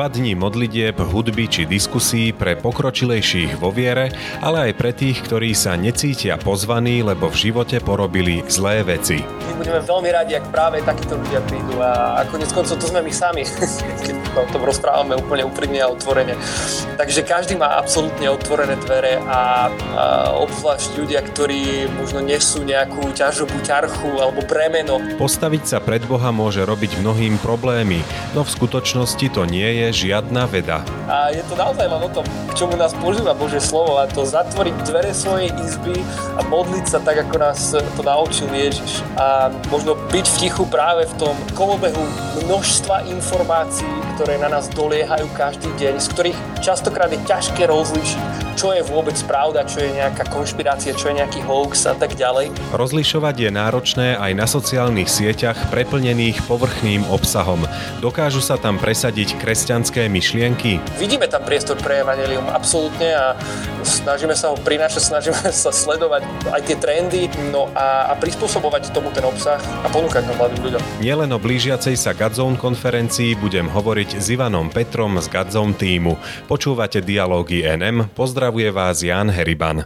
Dva 0.00 0.08
dní 0.08 0.32
modlitieb, 0.32 0.96
hudby 0.96 1.44
či 1.44 1.68
diskusí 1.68 2.32
pre 2.32 2.56
pokročilejších 2.56 3.60
vo 3.60 3.68
viere, 3.68 4.08
ale 4.40 4.72
aj 4.72 4.80
pre 4.80 4.96
tých, 4.96 5.20
ktorí 5.28 5.52
sa 5.52 5.76
necítia 5.76 6.40
pozvaní, 6.40 7.04
lebo 7.04 7.28
v 7.28 7.36
živote 7.36 7.84
porobili 7.84 8.40
zlé 8.48 8.80
veci. 8.80 9.20
My 9.20 9.60
budeme 9.60 9.84
veľmi 9.84 10.08
radi, 10.08 10.40
ak 10.40 10.48
práve 10.48 10.80
takíto 10.80 11.20
ľudia 11.20 11.44
prídu 11.44 11.84
a, 11.84 12.16
a 12.16 12.20
konec 12.32 12.48
koncov 12.48 12.80
to 12.80 12.88
sme 12.88 13.04
my 13.04 13.12
sami, 13.12 13.44
keď 14.08 14.16
o 14.40 14.48
tom 14.48 14.64
rozprávame 14.64 15.20
úplne 15.20 15.44
úprimne 15.44 15.84
a 15.84 15.92
otvorene. 15.92 16.32
Takže 16.96 17.20
každý 17.20 17.60
má 17.60 17.76
absolútne 17.76 18.32
otvorené 18.32 18.80
dvere 18.80 19.20
a, 19.28 19.28
a 19.28 19.40
obzvlášť 20.32 20.96
ľudia, 20.96 21.20
ktorí 21.28 21.92
možno 22.00 22.24
nesú 22.24 22.64
nejakú 22.64 23.04
ťažobú 23.12 23.60
ťarchu 23.60 24.16
alebo 24.16 24.40
bremeno. 24.48 24.96
Postaviť 25.20 25.76
sa 25.76 25.78
pred 25.84 26.00
Boha 26.08 26.32
môže 26.32 26.64
robiť 26.64 27.04
mnohým 27.04 27.36
problémy, 27.44 28.00
no 28.32 28.48
v 28.48 28.54
skutočnosti 28.56 29.28
to 29.36 29.44
nie 29.44 29.68
je 29.68 29.89
žiadna 29.92 30.46
veda. 30.46 30.82
A 31.06 31.30
je 31.34 31.42
to 31.46 31.54
naozaj 31.54 31.86
len 31.86 32.02
o 32.02 32.10
tom, 32.10 32.24
k 32.24 32.52
čomu 32.54 32.74
nás 32.74 32.94
používa 32.96 33.34
Božie 33.34 33.60
slovo 33.62 33.98
a 33.98 34.06
to 34.06 34.26
zatvoriť 34.26 34.76
dvere 34.86 35.12
svojej 35.14 35.50
izby 35.66 35.94
a 36.38 36.40
modliť 36.46 36.84
sa 36.86 36.98
tak, 37.02 37.26
ako 37.26 37.34
nás 37.38 37.74
to 37.74 38.02
naučil 38.02 38.50
Ježiš. 38.50 39.02
A 39.18 39.50
možno 39.70 39.94
byť 40.10 40.26
v 40.26 40.38
tichu 40.46 40.64
práve 40.66 41.06
v 41.06 41.14
tom 41.18 41.34
kolobehu 41.54 42.02
množstva 42.46 43.10
informácií, 43.10 43.90
ktoré 44.18 44.38
na 44.38 44.50
nás 44.50 44.70
doliehajú 44.72 45.30
každý 45.34 45.70
deň, 45.78 45.94
z 45.98 46.06
ktorých 46.10 46.38
častokrát 46.62 47.10
je 47.10 47.20
ťažké 47.26 47.66
rozlíšiť, 47.66 48.49
čo 48.58 48.74
je 48.74 48.82
vôbec 48.82 49.16
pravda, 49.24 49.62
čo 49.64 49.80
je 49.80 49.96
nejaká 49.96 50.26
konšpirácia, 50.28 50.92
čo 50.92 51.10
je 51.10 51.22
nejaký 51.22 51.40
hoax 51.46 51.86
a 51.86 51.94
tak 51.96 52.18
ďalej. 52.18 52.52
Rozlišovať 52.74 53.34
je 53.46 53.50
náročné 53.50 54.08
aj 54.18 54.32
na 54.36 54.46
sociálnych 54.46 55.08
sieťach 55.08 55.70
preplnených 55.72 56.44
povrchným 56.44 57.06
obsahom. 57.08 57.64
Dokážu 58.04 58.42
sa 58.44 58.60
tam 58.60 58.76
presadiť 58.76 59.38
kresťanské 59.40 60.10
myšlienky? 60.12 60.82
Vidíme 61.00 61.30
tam 61.30 61.46
priestor 61.46 61.78
pre 61.80 62.02
evanelium, 62.04 62.44
absolútne 62.50 63.14
a 63.14 63.38
snažíme 63.80 64.36
sa 64.36 64.52
ho 64.52 64.56
prinášať, 64.58 65.02
snažíme 65.08 65.40
sa 65.64 65.70
sledovať 65.72 66.22
aj 66.52 66.60
tie 66.66 66.76
trendy 66.76 67.32
no 67.48 67.72
a, 67.72 68.12
a 68.12 68.14
prispôsobovať 68.18 68.92
tomu 68.92 69.08
ten 69.14 69.24
obsah 69.24 69.60
a 69.84 69.88
ponúkať 69.88 70.28
ho 70.28 70.34
mladým 70.36 70.60
ľuďom. 70.68 70.82
Nielen 71.00 71.30
o 71.32 71.38
blížiacej 71.40 71.96
sa 71.96 72.12
Gadzone 72.12 72.60
konferencii 72.60 73.38
budem 73.40 73.72
hovoriť 73.72 74.20
s 74.20 74.26
Ivanom 74.32 74.68
Petrom 74.68 75.16
z 75.16 75.26
Gadzone 75.32 75.76
týmu. 75.76 76.20
Počúvate 76.44 77.00
Dialógy 77.00 77.64
NM, 77.64 78.12
pozdrav 78.12 78.39
Pozdravuje 78.40 78.72
vás 78.72 79.04
Jan 79.04 79.28
Heriban. 79.28 79.84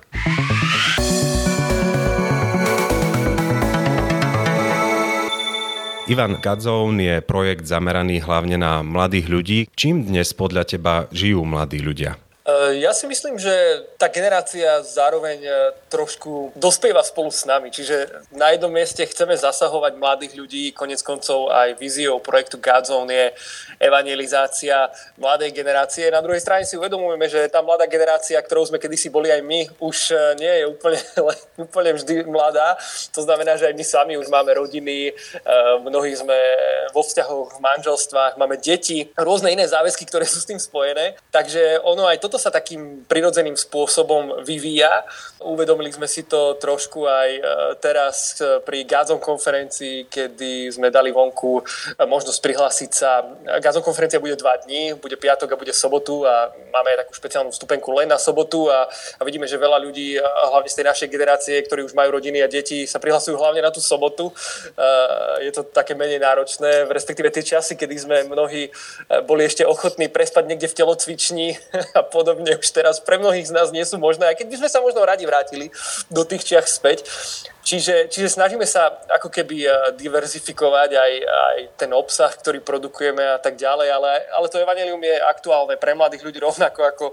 Ivan 6.07 6.39
Gadzón 6.39 7.03
je 7.03 7.19
projekt 7.19 7.67
zameraný 7.67 8.23
hlavne 8.23 8.55
na 8.55 8.79
mladých 8.87 9.27
ľudí. 9.27 9.59
Čím 9.75 10.07
dnes 10.07 10.31
podľa 10.39 10.71
teba 10.71 11.11
žijú 11.11 11.43
mladí 11.43 11.83
ľudia? 11.83 12.15
Eh, 12.45 12.85
ja 12.85 12.93
si 12.93 13.09
myslím, 13.09 13.41
že 13.41 13.49
tá 13.97 14.13
generácia 14.13 14.85
zároveň 14.85 15.41
eh, 15.49 15.73
trošku 15.89 16.53
dospieva 16.53 17.01
spolu 17.01 17.33
s 17.33 17.49
nami. 17.49 17.73
Čiže 17.73 18.29
na 18.37 18.53
jednom 18.53 18.69
mieste 18.69 19.01
chceme 19.01 19.33
zasahovať 19.33 19.97
mladých 19.97 20.37
ľudí, 20.37 20.65
konec 20.77 21.01
koncov 21.01 21.49
aj 21.49 21.81
víziou 21.81 22.21
projektu 22.21 22.61
Godzone 22.61 23.09
je 23.09 23.27
evangelizácia 23.81 24.93
mladej 25.17 25.57
generácie. 25.57 26.13
Na 26.13 26.21
druhej 26.21 26.45
strane 26.45 26.69
si 26.69 26.77
uvedomujeme, 26.77 27.33
že 27.33 27.49
tá 27.49 27.65
mladá 27.65 27.89
generácia, 27.89 28.37
ktorou 28.37 28.69
sme 28.69 28.77
kedysi 28.77 29.09
boli 29.09 29.33
aj 29.33 29.41
my, 29.41 29.65
už 29.81 30.13
eh, 30.13 30.21
nie 30.37 30.55
je 30.61 30.65
úplne, 30.69 31.01
úplne 31.65 31.97
vždy 31.97 32.29
mladá. 32.29 32.77
To 33.17 33.25
znamená, 33.25 33.57
že 33.57 33.73
aj 33.73 33.75
my 33.81 33.85
sami 33.89 34.15
už 34.21 34.29
máme 34.29 34.53
rodiny, 34.53 35.17
mnohí 35.81 36.13
sme 36.13 36.37
vo 36.93 37.01
vzťahoch, 37.01 37.57
v 37.57 37.61
manželstvách, 37.63 38.37
máme 38.37 38.59
deti, 38.61 39.09
rôzne 39.17 39.55
iné 39.55 39.65
záväzky, 39.65 40.05
ktoré 40.05 40.29
sú 40.29 40.43
s 40.43 40.49
tým 40.49 40.61
spojené. 40.61 41.17
Takže 41.31 41.81
ono 41.81 42.05
aj 42.05 42.21
toto 42.21 42.34
toto 42.35 42.51
sa 42.51 42.59
takým 42.59 43.07
prirodzeným 43.07 43.55
spôsobom 43.55 44.43
vyvíja. 44.43 45.07
Uvedomili 45.39 45.95
sme 45.95 46.11
si 46.11 46.27
to 46.27 46.59
trošku 46.59 47.07
aj 47.07 47.31
e, 47.31 47.41
teraz 47.79 48.43
e, 48.43 48.59
pri 48.59 48.83
Gazon 48.83 49.23
konferencii, 49.23 50.11
kedy 50.11 50.75
sme 50.75 50.91
dali 50.91 51.15
vonku 51.15 51.63
e, 51.63 52.03
možnosť 52.03 52.43
prihlásiť 52.43 52.91
sa. 52.91 53.23
Gazon 53.63 53.87
konferencia 53.87 54.19
bude 54.19 54.35
dva 54.35 54.59
dní, 54.67 54.99
bude 54.99 55.15
piatok 55.15 55.55
a 55.55 55.61
bude 55.63 55.71
sobotu 55.71 56.27
a 56.27 56.51
máme 56.75 56.99
aj 56.99 57.07
takú 57.07 57.13
špeciálnu 57.23 57.55
vstupenku 57.55 57.95
len 57.95 58.11
na 58.11 58.19
sobotu 58.19 58.67
a, 58.67 58.91
a 58.91 59.23
vidíme, 59.23 59.47
že 59.47 59.55
veľa 59.55 59.79
ľudí, 59.79 60.19
hlavne 60.19 60.67
z 60.67 60.83
tej 60.83 60.87
našej 60.91 61.09
generácie, 61.15 61.63
ktorí 61.71 61.87
už 61.87 61.95
majú 61.95 62.19
rodiny 62.19 62.43
a 62.43 62.51
deti, 62.51 62.83
sa 62.83 62.99
prihlasujú 62.99 63.39
hlavne 63.39 63.63
na 63.63 63.71
tú 63.71 63.79
sobotu. 63.79 64.35
Je 65.39 65.55
to 65.55 65.63
také 65.71 65.95
menej 65.95 66.19
náročné, 66.19 66.91
respektíve 66.91 67.31
tie 67.31 67.47
časy, 67.55 67.79
kedy 67.79 67.95
sme 67.95 68.17
mnohí 68.27 68.75
boli 69.23 69.47
ešte 69.47 69.63
ochotní 69.63 70.11
prespať 70.11 70.51
niekde 70.51 70.67
v 70.67 70.79
telocvični 70.83 71.47
a 71.99 72.03
po 72.03 72.24
podobne 72.25 72.57
už 72.57 72.69
teraz 72.73 73.05
pre 73.05 73.21
mnohých 73.21 73.45
z 73.45 73.53
nás 73.53 73.69
nie 73.69 73.85
sú 73.85 74.01
možné, 74.01 74.33
aj 74.33 74.41
keď 74.41 74.47
by 74.49 74.57
sme 74.65 74.69
sa 74.73 74.81
možno 74.81 75.05
radi 75.05 75.29
vrátili 75.29 75.69
do 76.09 76.25
tých 76.25 76.49
čiach 76.49 76.65
späť. 76.65 77.05
Čiže, 77.65 78.13
čiže 78.13 78.37
snažíme 78.37 78.69
sa 78.69 78.93
ako 79.09 79.33
keby 79.33 79.65
eh, 79.65 79.73
diverzifikovať 79.97 80.91
aj, 80.93 81.13
aj 81.25 81.59
ten 81.81 81.91
obsah, 81.97 82.29
ktorý 82.29 82.61
produkujeme 82.61 83.25
a 83.25 83.41
tak 83.41 83.57
ďalej, 83.57 83.89
ale, 83.89 84.11
ale 84.37 84.47
to 84.53 84.61
evanelium 84.61 85.01
je 85.01 85.17
aktuálne 85.17 85.81
pre 85.81 85.97
mladých 85.97 86.29
ľudí 86.29 86.39
rovnako 86.45 86.81
ako, 86.85 87.07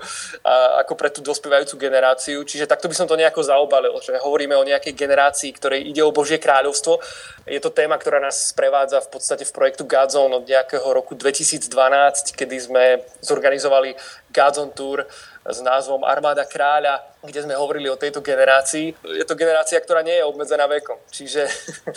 ako 0.83 0.93
pre 0.99 1.09
tú 1.11 1.23
dospievajúcu 1.23 1.79
generáciu. 1.79 2.43
Čiže 2.43 2.67
takto 2.67 2.91
by 2.91 2.95
som 2.95 3.07
to 3.07 3.15
nejako 3.15 3.47
zaobalil, 3.47 3.95
že 4.03 4.19
hovoríme 4.19 4.55
o 4.59 4.67
nejakej 4.67 4.91
generácii, 4.91 5.55
ktorej 5.55 5.87
ide 5.87 6.03
o 6.03 6.11
Božie 6.11 6.35
kráľovstvo. 6.35 6.99
Je 7.47 7.59
to 7.63 7.71
téma, 7.71 7.95
ktorá 7.95 8.19
nás 8.19 8.51
sprevádza 8.51 8.99
v 9.01 9.09
podstate 9.17 9.47
v 9.47 9.55
projektu 9.55 9.87
Godzone 9.87 10.35
od 10.35 10.45
nejakého 10.45 10.85
roku 10.91 11.15
2012, 11.15 12.35
kedy 12.35 12.55
sme 12.59 12.83
zorganizovali 13.23 13.95
Godzone 14.33 14.71
Tour 14.71 15.05
s 15.45 15.59
názvom 15.61 16.07
Armáda 16.07 16.47
kráľa, 16.47 17.03
kde 17.21 17.43
sme 17.43 17.53
hovorili 17.53 17.91
o 17.91 17.99
tejto 17.99 18.23
generácii. 18.23 18.95
Je 19.19 19.25
to 19.27 19.35
generácia, 19.35 19.77
ktorá 19.77 20.01
nie 20.01 20.17
je 20.17 20.27
obmedzená 20.27 20.65
vekom. 20.65 20.97
Čiže, 21.11 21.45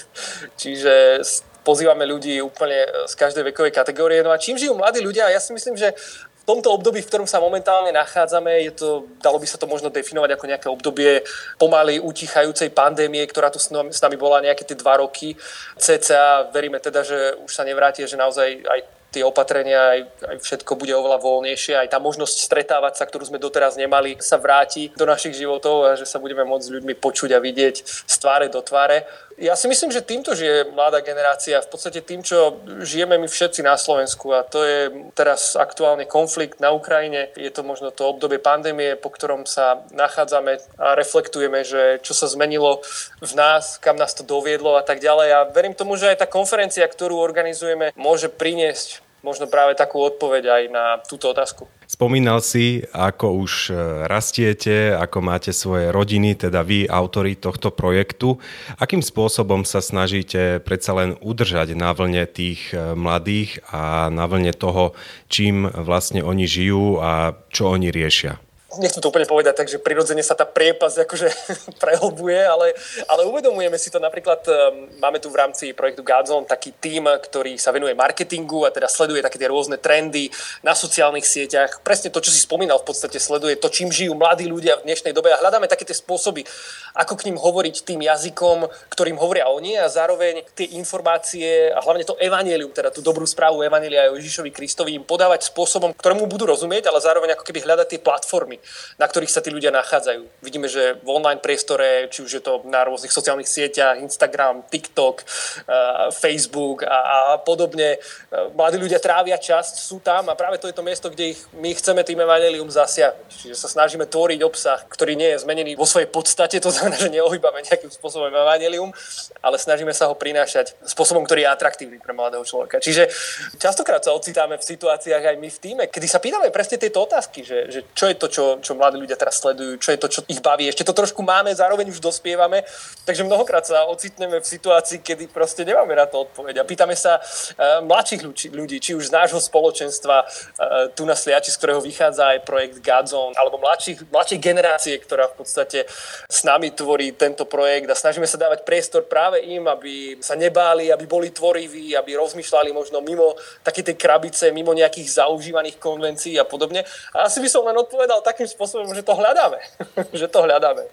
čiže 0.61 1.23
pozývame 1.65 2.05
ľudí 2.05 2.43
úplne 2.45 3.09
z 3.09 3.15
každej 3.17 3.55
vekovej 3.55 3.73
kategórie. 3.73 4.21
No 4.21 4.35
a 4.35 4.41
čím 4.41 4.61
žijú 4.61 4.77
mladí 4.77 5.01
ľudia? 5.01 5.33
Ja 5.33 5.41
si 5.41 5.57
myslím, 5.57 5.81
že 5.81 5.97
v 6.45 6.53
tomto 6.53 6.77
období, 6.77 7.01
v 7.01 7.09
ktorom 7.09 7.25
sa 7.25 7.41
momentálne 7.41 7.89
nachádzame, 7.89 8.69
je 8.69 8.73
to, 8.77 9.09
dalo 9.25 9.41
by 9.41 9.49
sa 9.49 9.57
to 9.57 9.65
možno 9.65 9.89
definovať 9.89 10.37
ako 10.37 10.45
nejaké 10.45 10.69
obdobie 10.69 11.25
pomaly 11.57 11.97
utichajúcej 11.97 12.69
pandémie, 12.69 13.25
ktorá 13.25 13.49
tu 13.49 13.57
s 13.57 13.73
nami 13.73 14.17
bola 14.21 14.45
nejaké 14.45 14.69
tie 14.69 14.77
dva 14.77 15.01
roky. 15.01 15.33
CCA 15.81 16.53
veríme 16.53 16.77
teda, 16.85 17.01
že 17.01 17.41
už 17.41 17.49
sa 17.49 17.65
nevráti, 17.65 18.05
že 18.05 18.21
naozaj 18.21 18.61
aj 18.61 18.81
tie 19.15 19.23
opatrenia, 19.23 19.95
aj, 19.95 20.01
aj 20.27 20.37
všetko 20.43 20.75
bude 20.75 20.91
oveľa 20.91 21.23
voľnejšie, 21.23 21.79
aj 21.79 21.95
tá 21.95 22.03
možnosť 22.03 22.51
stretávať 22.51 22.99
sa, 22.99 23.07
ktorú 23.07 23.31
sme 23.31 23.39
doteraz 23.39 23.79
nemali, 23.79 24.19
sa 24.19 24.43
vráti 24.43 24.91
do 24.99 25.07
našich 25.07 25.39
životov 25.39 25.87
a 25.87 25.91
že 25.95 26.03
sa 26.03 26.19
budeme 26.19 26.43
môcť 26.43 26.67
s 26.67 26.75
ľuďmi 26.75 26.95
počuť 26.99 27.31
a 27.31 27.39
vidieť 27.39 27.77
z 27.87 28.17
tváre 28.19 28.51
do 28.51 28.59
tváre. 28.59 29.07
Ja 29.35 29.59
si 29.59 29.67
myslím, 29.67 29.91
že 29.91 29.99
týmto 29.99 30.31
žije 30.39 30.71
mladá 30.71 31.03
generácia, 31.03 31.59
v 31.59 31.67
podstate 31.67 32.07
tým, 32.07 32.23
čo 32.23 32.63
žijeme 32.87 33.19
my 33.19 33.27
všetci 33.27 33.67
na 33.67 33.75
Slovensku 33.75 34.31
a 34.31 34.47
to 34.47 34.63
je 34.63 35.11
teraz 35.19 35.59
aktuálne 35.59 36.07
konflikt 36.07 36.63
na 36.63 36.71
Ukrajine. 36.71 37.35
Je 37.35 37.51
to 37.51 37.67
možno 37.67 37.91
to 37.91 38.07
obdobie 38.07 38.39
pandémie, 38.39 38.95
po 38.95 39.11
ktorom 39.11 39.43
sa 39.43 39.83
nachádzame 39.91 40.63
a 40.79 40.95
reflektujeme, 40.95 41.67
že 41.67 41.99
čo 42.07 42.15
sa 42.15 42.31
zmenilo 42.31 42.79
v 43.19 43.33
nás, 43.35 43.83
kam 43.83 43.99
nás 43.99 44.15
to 44.15 44.23
doviedlo 44.23 44.79
a 44.79 44.87
tak 44.87 45.03
ďalej. 45.03 45.29
A 45.35 45.41
verím 45.51 45.75
tomu, 45.75 45.99
že 45.99 46.15
aj 46.15 46.23
tá 46.23 46.27
konferencia, 46.31 46.87
ktorú 46.87 47.19
organizujeme, 47.19 47.91
môže 47.99 48.31
priniesť 48.31 49.03
možno 49.25 49.49
práve 49.49 49.73
takú 49.73 50.05
odpoveď 50.05 50.45
aj 50.45 50.63
na 50.69 50.85
túto 51.01 51.33
otázku. 51.33 51.65
Spomínal 51.89 52.45
si, 52.45 52.85
ako 52.93 53.41
už 53.41 53.53
e, 53.69 53.75
rastiete, 54.05 54.93
ako 54.93 55.19
máte 55.25 55.57
svoje 55.57 55.89
rodiny, 55.89 56.37
teda 56.37 56.61
vy, 56.61 56.85
autori 56.85 57.33
tohto 57.33 57.73
projektu. 57.73 58.37
Akým 58.77 59.01
spôsobom 59.01 59.65
sa 59.65 59.81
snažíte 59.81 60.61
predsa 60.61 60.93
len 60.93 61.17
udržať 61.25 61.73
na 61.73 61.97
vlne 61.97 62.29
tých 62.29 62.77
e, 62.77 62.93
mladých 62.93 63.65
a 63.73 64.13
na 64.13 64.29
vlne 64.29 64.53
toho, 64.53 64.93
čím 65.33 65.65
vlastne 65.73 66.21
oni 66.21 66.45
žijú 66.45 67.01
a 67.01 67.33
čo 67.49 67.73
oni 67.73 67.89
riešia? 67.89 68.37
Nechcem 68.79 69.03
to 69.03 69.11
úplne 69.11 69.29
povedať, 69.29 69.55
takže 69.59 69.83
prirodzene 69.83 70.23
sa 70.23 70.39
tá 70.39 70.47
priepasť 70.47 70.97
akože 71.07 71.29
prehlbuje, 71.83 72.41
ale, 72.41 72.73
ale 73.11 73.23
uvedomujeme 73.27 73.77
si 73.79 73.91
to 73.91 73.99
napríklad, 73.99 74.41
um, 74.47 74.55
máme 74.99 75.19
tu 75.19 75.29
v 75.31 75.39
rámci 75.39 75.73
projektu 75.75 76.03
Godzone 76.07 76.47
taký 76.47 76.75
tím, 76.79 77.09
ktorý 77.09 77.59
sa 77.59 77.75
venuje 77.75 77.93
marketingu 77.93 78.67
a 78.67 78.75
teda 78.75 78.87
sleduje 78.91 79.21
také 79.21 79.37
tie 79.39 79.51
rôzne 79.51 79.77
trendy 79.79 80.31
na 80.63 80.73
sociálnych 80.73 81.27
sieťach. 81.27 81.83
Presne 81.85 82.11
to, 82.11 82.23
čo 82.23 82.31
si 82.31 82.41
spomínal, 82.43 82.81
v 82.81 82.89
podstate 82.89 83.19
sleduje 83.19 83.59
to, 83.59 83.69
čím 83.73 83.91
žijú 83.91 84.15
mladí 84.15 84.47
ľudia 84.47 84.81
v 84.81 84.87
dnešnej 84.91 85.13
dobe 85.17 85.33
a 85.35 85.41
hľadáme 85.41 85.67
také 85.71 85.87
tie 85.89 85.97
spôsoby, 85.97 86.47
ako 86.95 87.19
k 87.19 87.27
ním 87.27 87.37
hovoriť 87.43 87.83
tým 87.83 88.07
jazykom, 88.07 88.71
ktorým 88.95 89.19
hovoria 89.19 89.51
oni 89.51 89.75
a 89.75 89.91
zároveň 89.91 90.47
tie 90.55 90.79
informácie 90.79 91.75
a 91.75 91.83
hlavne 91.83 92.07
to 92.07 92.15
evanelium, 92.23 92.71
teda 92.71 92.95
tú 92.95 93.03
dobrú 93.03 93.27
správu 93.27 93.67
evanelia 93.67 94.15
Ježišovi 94.15 94.55
Kristovi 94.55 94.95
im 94.95 95.03
podávať 95.03 95.51
spôsobom, 95.51 95.91
ktorému 95.91 96.31
budú 96.31 96.47
rozumieť, 96.47 96.87
ale 96.87 97.03
zároveň 97.03 97.35
ako 97.35 97.43
keby 97.43 97.67
hľadať 97.67 97.87
tie 97.91 98.01
platformy, 98.01 98.63
na 98.95 99.11
ktorých 99.11 99.35
sa 99.35 99.43
tí 99.43 99.51
ľudia 99.51 99.75
nachádzajú. 99.75 100.23
Vidíme, 100.39 100.71
že 100.71 100.95
v 101.03 101.09
online 101.11 101.43
priestore, 101.43 102.07
či 102.15 102.23
už 102.23 102.31
je 102.39 102.43
to 102.43 102.63
na 102.71 102.87
rôznych 102.87 103.11
sociálnych 103.11 103.51
sieťach, 103.51 103.99
Instagram, 103.99 104.63
TikTok, 104.71 105.27
uh, 105.27 106.15
Facebook 106.15 106.87
a, 106.87 106.95
a 106.95 107.19
podobne, 107.43 107.99
uh, 107.99 108.55
mladí 108.55 108.79
ľudia 108.79 109.03
trávia 109.03 109.35
časť, 109.35 109.83
sú 109.83 109.99
tam 109.99 110.31
a 110.31 110.39
práve 110.39 110.63
to 110.63 110.71
je 110.71 110.77
to 110.79 110.87
miesto, 110.87 111.11
kde 111.11 111.35
ich 111.35 111.41
my 111.59 111.75
chceme 111.75 112.07
tým 112.07 112.23
evanelium 112.23 112.71
zasiahnuť. 112.71 113.29
Čiže 113.35 113.57
sa 113.59 113.67
snažíme 113.67 114.07
tvoriť 114.07 114.41
obsah, 114.47 114.79
ktorý 114.87 115.19
nie 115.19 115.35
je 115.35 115.43
zmenený 115.43 115.75
vo 115.75 115.89
svojej 115.89 116.07
podstate, 116.07 116.63
to 116.63 116.71
znamená, 116.85 117.01
že 117.01 117.09
neohýbame 117.09 117.65
nejakým 117.65 117.89
spôsobom 117.89 118.29
evanelium, 118.29 118.93
ale 119.41 119.57
snažíme 119.57 119.97
sa 119.97 120.13
ho 120.13 120.15
prinášať 120.15 120.77
spôsobom, 120.85 121.25
ktorý 121.25 121.49
je 121.49 121.49
atraktívny 121.49 121.97
pre 121.97 122.13
mladého 122.13 122.45
človeka. 122.45 122.77
Čiže 122.77 123.09
častokrát 123.57 124.05
sa 124.05 124.13
ocitáme 124.13 124.61
v 124.61 124.65
situáciách 124.65 125.33
aj 125.33 125.37
my 125.41 125.49
v 125.49 125.59
týme, 125.59 125.85
kedy 125.89 126.05
sa 126.05 126.21
pýtame 126.21 126.53
presne 126.53 126.77
tieto 126.77 127.01
otázky, 127.09 127.41
že, 127.41 127.73
že 127.73 127.81
čo 127.97 128.05
je 128.13 128.15
to, 128.21 128.27
čo, 128.29 128.45
čo 128.61 128.77
mladí 128.77 129.01
ľudia 129.01 129.17
teraz 129.17 129.41
sledujú, 129.41 129.81
čo 129.81 129.97
je 129.97 129.99
to, 129.99 130.09
čo 130.13 130.21
ich 130.29 130.45
baví. 130.45 130.69
Ešte 130.69 130.85
to 130.85 130.93
trošku 130.93 131.25
máme, 131.25 131.57
zároveň 131.57 131.89
už 131.89 132.05
dospievame, 132.05 132.61
takže 133.09 133.25
mnohokrát 133.25 133.65
sa 133.65 133.89
ocitneme 133.89 134.45
v 134.45 134.47
situácii, 134.47 135.01
kedy 135.01 135.33
proste 135.33 135.65
nemáme 135.65 135.97
na 135.97 136.05
to 136.05 136.29
odpoveď. 136.29 136.61
A 136.61 136.69
pýtame 136.69 136.93
sa 136.93 137.17
uh, 137.17 137.81
mladších 137.81 138.21
ľudí, 138.21 138.47
ľudí, 138.53 138.77
či 138.77 138.93
už 138.93 139.09
z 139.09 139.15
nášho 139.17 139.41
spoločenstva, 139.41 140.17
uh, 140.21 140.93
tu 140.93 141.09
na 141.09 141.17
Sliači, 141.17 141.49
z 141.49 141.57
ktorého 141.57 141.81
vychádza 141.81 142.37
aj 142.37 142.45
projekt 142.45 142.85
Godzone, 142.85 143.33
alebo 143.39 143.57
mladších, 143.63 144.11
mladšej 144.11 144.39
generácie, 144.43 144.95
ktorá 144.99 145.31
v 145.31 145.41
podstate 145.41 145.87
s 146.29 146.41
nami 146.43 146.74
tvorí 146.75 147.15
tento 147.15 147.47
projekt 147.47 147.87
a 147.89 147.97
snažíme 147.97 148.27
sa 148.27 148.37
dávať 148.37 148.67
priestor 148.67 149.07
práve 149.07 149.41
im, 149.47 149.63
aby 149.71 150.19
sa 150.19 150.35
nebáli, 150.35 150.91
aby 150.91 151.07
boli 151.07 151.31
tvoriví, 151.31 151.95
aby 151.95 152.19
rozmýšľali 152.19 152.75
možno 152.75 152.99
mimo 153.01 153.39
také 153.63 153.87
tej 153.87 153.95
krabice, 153.95 154.51
mimo 154.51 154.75
nejakých 154.75 155.23
zaužívaných 155.23 155.79
konvencií 155.79 156.35
a 156.37 156.45
podobne. 156.45 156.83
A 157.15 157.31
asi 157.31 157.39
by 157.39 157.49
som 157.49 157.63
len 157.65 157.79
odpovedal 157.79 158.21
takým 158.21 158.51
spôsobom, 158.51 158.91
že 158.93 159.07
to 159.07 159.15
hľadáme. 159.15 159.59
že 160.21 160.27
to 160.27 160.43
hľadáme. 160.43 160.85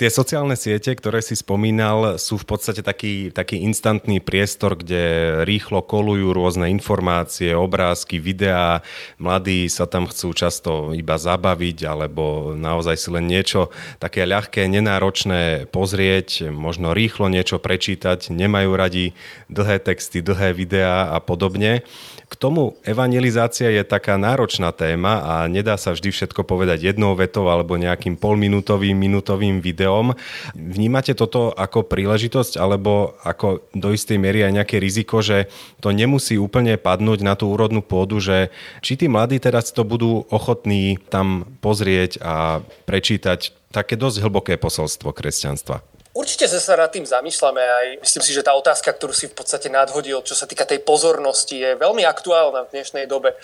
Tie 0.00 0.08
sociálne 0.08 0.56
siete, 0.56 0.96
ktoré 0.96 1.20
si 1.20 1.36
spomínal, 1.36 2.16
sú 2.16 2.40
v 2.40 2.46
podstate 2.48 2.80
taký, 2.80 3.34
taký 3.34 3.60
instantný 3.66 4.24
priestor, 4.24 4.78
kde 4.80 5.44
rýchlo 5.44 5.84
kolujú 5.84 6.32
rôzne 6.32 6.72
informácie, 6.72 7.52
obrázky, 7.52 8.22
videá. 8.22 8.80
Mladí 9.20 9.68
sa 9.68 9.84
tam 9.84 10.08
chcú 10.08 10.32
často 10.32 10.94
iba 10.94 11.18
zabaviť 11.18 11.78
alebo 11.84 12.54
naozaj 12.54 12.96
si 12.96 13.08
len 13.10 13.26
niečo 13.26 13.74
také 13.98 14.22
ľahké, 14.22 14.53
nenáročné 14.56 15.66
pozrieť, 15.74 16.54
možno 16.54 16.94
rýchlo 16.94 17.26
niečo 17.26 17.58
prečítať, 17.58 18.30
nemajú 18.30 18.70
radi 18.78 19.16
dlhé 19.50 19.82
texty, 19.82 20.22
dlhé 20.22 20.54
videá 20.54 21.10
a 21.10 21.18
podobne. 21.18 21.82
K 22.24 22.34
tomu 22.40 22.74
evangelizácia 22.82 23.70
je 23.70 23.84
taká 23.86 24.18
náročná 24.18 24.74
téma 24.74 25.22
a 25.22 25.34
nedá 25.46 25.78
sa 25.78 25.94
vždy 25.94 26.10
všetko 26.10 26.42
povedať 26.42 26.82
jednou 26.82 27.14
vetou 27.14 27.46
alebo 27.46 27.78
nejakým 27.78 28.18
polminútovým, 28.18 28.96
minútovým 28.96 29.62
videom. 29.62 30.16
Vnímate 30.56 31.14
toto 31.14 31.54
ako 31.54 31.86
príležitosť 31.86 32.58
alebo 32.58 33.14
ako 33.22 33.62
do 33.76 33.94
istej 33.94 34.18
miery 34.18 34.42
aj 34.42 34.56
nejaké 34.56 34.76
riziko, 34.82 35.22
že 35.22 35.46
to 35.78 35.94
nemusí 35.94 36.34
úplne 36.34 36.74
padnúť 36.74 37.22
na 37.22 37.38
tú 37.38 37.54
úrodnú 37.54 37.84
pôdu, 37.84 38.18
že 38.18 38.50
či 38.82 38.98
tí 38.98 39.06
mladí 39.06 39.38
teraz 39.38 39.70
to 39.70 39.86
budú 39.86 40.26
ochotní 40.32 40.98
tam 41.12 41.46
pozrieť 41.62 42.18
a 42.18 42.64
prečítať 42.88 43.63
také 43.74 43.98
dosť 43.98 44.22
hlboké 44.22 44.54
posolstvo 44.54 45.10
kresťanstva. 45.10 45.82
Určite 46.14 46.46
sa 46.46 46.78
nad 46.78 46.94
tým 46.94 47.02
zamýšľame 47.02 47.58
aj 47.58 47.86
myslím 48.06 48.22
si, 48.22 48.30
že 48.30 48.46
tá 48.46 48.54
otázka, 48.54 48.86
ktorú 48.94 49.10
si 49.10 49.26
v 49.26 49.34
podstate 49.34 49.66
nadhodil, 49.66 50.22
čo 50.22 50.38
sa 50.38 50.46
týka 50.46 50.62
tej 50.62 50.78
pozornosti, 50.86 51.58
je 51.58 51.74
veľmi 51.74 52.06
aktuálna 52.06 52.70
v 52.70 52.70
dnešnej 52.70 53.10
dobe. 53.10 53.34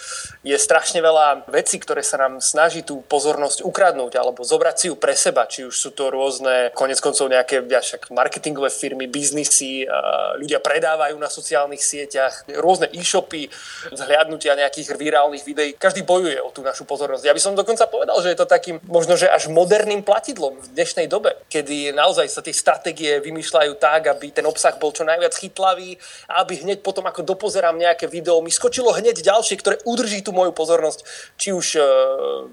Je 0.46 0.54
strašne 0.54 1.02
veľa 1.02 1.50
vecí, 1.50 1.82
ktoré 1.82 2.06
sa 2.06 2.22
nám 2.22 2.38
snaží 2.38 2.86
tú 2.86 3.02
pozornosť 3.10 3.66
ukradnúť 3.66 4.22
alebo 4.22 4.46
zobrať 4.46 4.76
si 4.78 4.86
ju 4.86 4.94
pre 4.94 5.18
seba, 5.18 5.50
či 5.50 5.66
už 5.66 5.74
sú 5.74 5.90
to 5.90 6.14
rôzne, 6.14 6.70
konec 6.78 7.02
koncov 7.02 7.26
nejaké 7.26 7.58
však 7.58 8.14
marketingové 8.14 8.70
firmy, 8.70 9.10
biznisy, 9.10 9.90
ľudia 10.38 10.62
predávajú 10.62 11.18
na 11.18 11.26
sociálnych 11.26 11.82
sieťach, 11.82 12.46
rôzne 12.54 12.86
e-shopy, 12.94 13.50
zhliadnutia 13.90 14.54
nejakých 14.54 14.94
virálnych 14.94 15.42
videí. 15.42 15.74
Každý 15.74 16.06
bojuje 16.06 16.38
o 16.38 16.54
tú 16.54 16.62
našu 16.62 16.86
pozornosť. 16.86 17.26
Ja 17.26 17.34
by 17.34 17.42
som 17.42 17.58
dokonca 17.58 17.90
povedal, 17.90 18.14
že 18.22 18.30
je 18.30 18.38
to 18.38 18.46
takým 18.46 18.78
možno, 18.86 19.18
že 19.18 19.26
až 19.26 19.50
moderným 19.50 20.06
platidlom 20.06 20.54
v 20.62 20.66
dnešnej 20.78 21.10
dobe, 21.10 21.34
kedy 21.50 21.90
naozaj 21.98 22.30
sa 22.30 22.46
tie 22.46 22.59
stratégie 22.60 23.16
vymýšľajú 23.24 23.72
tak, 23.80 24.12
aby 24.12 24.28
ten 24.28 24.44
obsah 24.44 24.76
bol 24.76 24.92
čo 24.92 25.08
najviac 25.08 25.32
chytlavý 25.32 25.96
a 26.28 26.44
aby 26.44 26.60
hneď 26.60 26.84
potom, 26.84 27.08
ako 27.08 27.24
dopozerám 27.24 27.80
nejaké 27.80 28.04
video, 28.04 28.44
mi 28.44 28.52
skočilo 28.52 28.92
hneď 28.92 29.24
ďalšie, 29.24 29.56
ktoré 29.56 29.80
udrží 29.88 30.20
tú 30.20 30.36
moju 30.36 30.52
pozornosť, 30.52 31.00
či 31.40 31.56
už 31.56 31.66
e, 31.76 31.82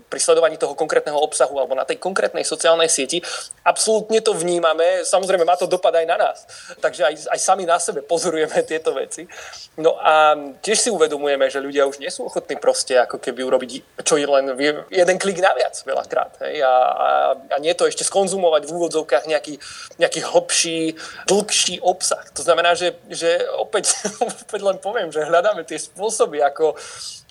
pri 0.08 0.20
sledovaní 0.24 0.56
toho 0.56 0.72
konkrétneho 0.72 1.20
obsahu 1.20 1.60
alebo 1.60 1.76
na 1.76 1.84
tej 1.84 2.00
konkrétnej 2.00 2.48
sociálnej 2.48 2.88
sieti. 2.88 3.20
Absolútne 3.68 4.24
to 4.24 4.32
vnímame, 4.32 5.04
samozrejme 5.04 5.44
má 5.44 5.60
to 5.60 5.68
dopad 5.68 5.92
aj 5.92 6.08
na 6.08 6.16
nás, 6.16 6.48
takže 6.80 7.04
aj, 7.04 7.16
aj 7.36 7.40
sami 7.44 7.68
na 7.68 7.76
sebe 7.76 8.00
pozorujeme 8.00 8.64
tieto 8.64 8.96
veci. 8.96 9.28
No 9.76 10.00
a 10.00 10.34
tiež 10.64 10.80
si 10.80 10.90
uvedomujeme, 10.90 11.52
že 11.52 11.60
ľudia 11.60 11.84
už 11.84 12.00
nie 12.00 12.10
sú 12.10 12.32
ochotní 12.32 12.56
proste 12.56 12.96
ako 12.96 13.20
keby 13.20 13.44
urobiť 13.44 13.72
čo 14.06 14.16
je 14.16 14.28
len 14.30 14.54
jeden 14.88 15.18
klik 15.18 15.42
naviac 15.42 15.74
veľakrát. 15.82 16.38
Hej? 16.46 16.62
A, 16.62 16.72
a, 16.72 17.10
a 17.36 17.58
nie 17.58 17.74
to 17.74 17.90
ešte 17.90 18.06
skonzumovať 18.06 18.70
v 18.70 18.74
úvodzovkách 18.78 19.26
nejaký 19.26 19.58
nejaký 19.98 20.22
hlbší, 20.22 20.80
dlhší 21.26 21.82
obsah. 21.82 22.22
To 22.38 22.42
znamená, 22.46 22.78
že, 22.78 22.98
že 23.10 23.42
opäť, 23.58 23.94
opäť 24.46 24.62
len 24.62 24.78
poviem, 24.78 25.10
že 25.10 25.26
hľadáme 25.26 25.66
tie 25.66 25.78
spôsoby, 25.78 26.42
ako, 26.42 26.78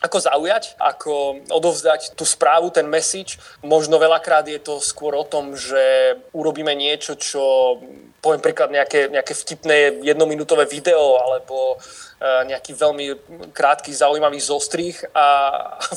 ako 0.02 0.16
zaujať, 0.18 0.78
ako 0.78 1.46
odovzdať 1.50 2.18
tú 2.18 2.26
správu, 2.26 2.74
ten 2.74 2.86
message. 2.90 3.38
Možno 3.62 4.02
veľakrát 4.02 4.46
je 4.50 4.58
to 4.58 4.82
skôr 4.82 5.14
o 5.14 5.24
tom, 5.24 5.54
že 5.54 6.14
urobíme 6.34 6.74
niečo, 6.74 7.14
čo 7.14 7.78
poviem 8.20 8.42
príklad 8.42 8.72
nejaké, 8.72 9.08
nejaké 9.12 9.32
vtipné 9.34 10.02
jednominútové 10.02 10.66
video 10.66 11.20
alebo 11.22 11.76
e, 12.20 12.46
nejaký 12.50 12.72
veľmi 12.74 13.06
krátky, 13.54 13.94
zaujímavý 13.94 14.40
zostrih 14.42 14.98
a 15.14 15.26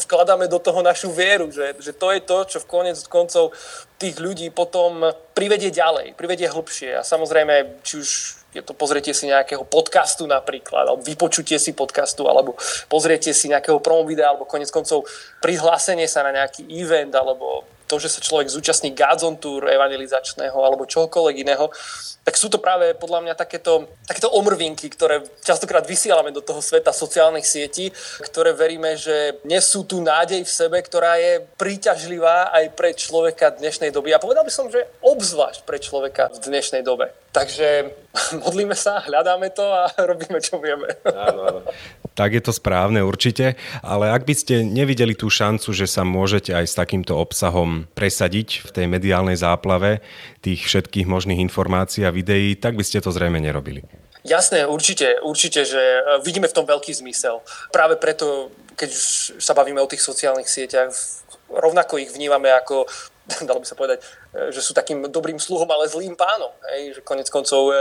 vkladáme 0.06 0.48
do 0.48 0.60
toho 0.60 0.80
našu 0.86 1.10
vieru, 1.12 1.50
že, 1.50 1.76
že 1.80 1.92
to 1.96 2.12
je 2.14 2.22
to, 2.22 2.38
čo 2.46 2.58
v 2.64 2.70
konec 2.70 2.98
koncov 3.10 3.56
tých 3.98 4.20
ľudí 4.20 4.52
potom 4.54 5.04
privedie 5.36 5.72
ďalej, 5.74 6.16
privedie 6.16 6.48
hlbšie. 6.48 7.00
A 7.00 7.04
samozrejme, 7.04 7.84
či 7.84 8.00
už 8.00 8.10
je 8.50 8.62
to 8.66 8.74
pozriete 8.74 9.14
si 9.14 9.30
nejakého 9.30 9.62
podcastu 9.62 10.26
napríklad, 10.26 10.90
alebo 10.90 11.06
vypočutie 11.06 11.62
si 11.62 11.78
podcastu, 11.78 12.26
alebo 12.26 12.58
pozriete 12.90 13.30
si 13.30 13.46
nejakého 13.46 13.78
promo 13.78 14.10
videa, 14.10 14.34
alebo 14.34 14.50
konec 14.50 14.74
koncov 14.74 15.06
prihlásenie 15.38 16.10
sa 16.10 16.26
na 16.26 16.34
nejaký 16.34 16.66
event, 16.74 17.14
alebo 17.14 17.70
to, 17.90 17.98
že 17.98 18.14
sa 18.14 18.22
človek 18.22 18.54
zúčastní 18.54 18.94
Godzone 18.94 19.42
Tour 19.42 19.66
evangelizačného 19.66 20.54
alebo 20.54 20.86
čohokoľvek 20.86 21.36
iného, 21.42 21.74
tak 22.30 22.38
sú 22.38 22.46
to 22.46 22.62
práve 22.62 22.94
podľa 22.94 23.26
mňa 23.26 23.34
takéto, 23.34 23.90
takéto 24.06 24.30
omrvinky, 24.30 24.86
ktoré 24.94 25.26
častokrát 25.42 25.82
vysielame 25.90 26.30
do 26.30 26.46
toho 26.46 26.62
sveta 26.62 26.94
sociálnych 26.94 27.48
sietí, 27.48 27.90
ktoré 28.22 28.54
veríme, 28.54 28.94
že 28.94 29.42
nesú 29.50 29.82
tú 29.82 29.98
nádej 30.06 30.46
v 30.46 30.52
sebe, 30.52 30.78
ktorá 30.78 31.18
je 31.18 31.42
príťažlivá 31.58 32.54
aj 32.54 32.78
pre 32.78 32.94
človeka 32.94 33.58
dnešnej 33.58 33.90
doby. 33.90 34.14
A 34.14 34.22
povedal 34.22 34.46
by 34.46 34.54
som, 34.54 34.70
že 34.70 34.86
obzvlášť 35.02 35.66
pre 35.66 35.82
človeka 35.82 36.30
v 36.30 36.38
dnešnej 36.38 36.86
dobe. 36.86 37.10
Takže 37.34 37.94
modlíme 38.46 38.78
sa, 38.78 39.02
hľadáme 39.06 39.50
to 39.54 39.66
a 39.66 39.90
robíme, 40.12 40.38
čo 40.44 40.62
vieme. 40.62 40.92
Áno, 41.06 41.42
áno. 41.50 41.62
Tak 42.20 42.36
je 42.36 42.44
to 42.44 42.52
správne 42.52 43.00
určite, 43.00 43.56
ale 43.80 44.12
ak 44.12 44.28
by 44.28 44.36
ste 44.36 44.68
nevideli 44.68 45.16
tú 45.16 45.32
šancu, 45.32 45.72
že 45.72 45.88
sa 45.88 46.04
môžete 46.04 46.52
aj 46.52 46.66
s 46.68 46.76
takýmto 46.76 47.16
obsahom 47.16 47.79
presadiť 47.86 48.66
v 48.66 48.70
tej 48.74 48.86
mediálnej 48.90 49.38
záplave 49.38 50.04
tých 50.44 50.66
všetkých 50.66 51.08
možných 51.08 51.40
informácií 51.44 52.04
a 52.04 52.16
videí, 52.16 52.58
tak 52.58 52.76
by 52.76 52.84
ste 52.84 53.04
to 53.04 53.14
zrejme 53.14 53.40
nerobili. 53.40 53.86
Jasné, 54.28 54.68
určite, 54.68 55.24
určite, 55.24 55.64
že 55.64 55.80
e, 55.80 56.02
vidíme 56.28 56.52
v 56.52 56.56
tom 56.56 56.68
veľký 56.68 56.92
zmysel. 56.92 57.40
Práve 57.72 57.96
preto, 57.96 58.52
keď 58.76 58.90
už 58.92 59.06
sa 59.40 59.56
bavíme 59.56 59.80
o 59.80 59.88
tých 59.88 60.04
sociálnych 60.04 60.52
sieťach, 60.52 60.92
rovnako 61.48 62.04
ich 62.04 62.12
vnímame 62.12 62.52
ako 62.52 62.84
dalo 63.48 63.62
by 63.62 63.68
sa 63.68 63.78
povedať, 63.78 64.04
že 64.30 64.62
sú 64.62 64.78
takým 64.78 65.10
dobrým 65.10 65.42
sluhom, 65.42 65.66
ale 65.74 65.90
zlým 65.90 66.14
pánom. 66.14 66.54
Hej? 66.70 66.98
Že 66.98 67.02
konec 67.02 67.28
koncov 67.34 67.74
e, 67.74 67.76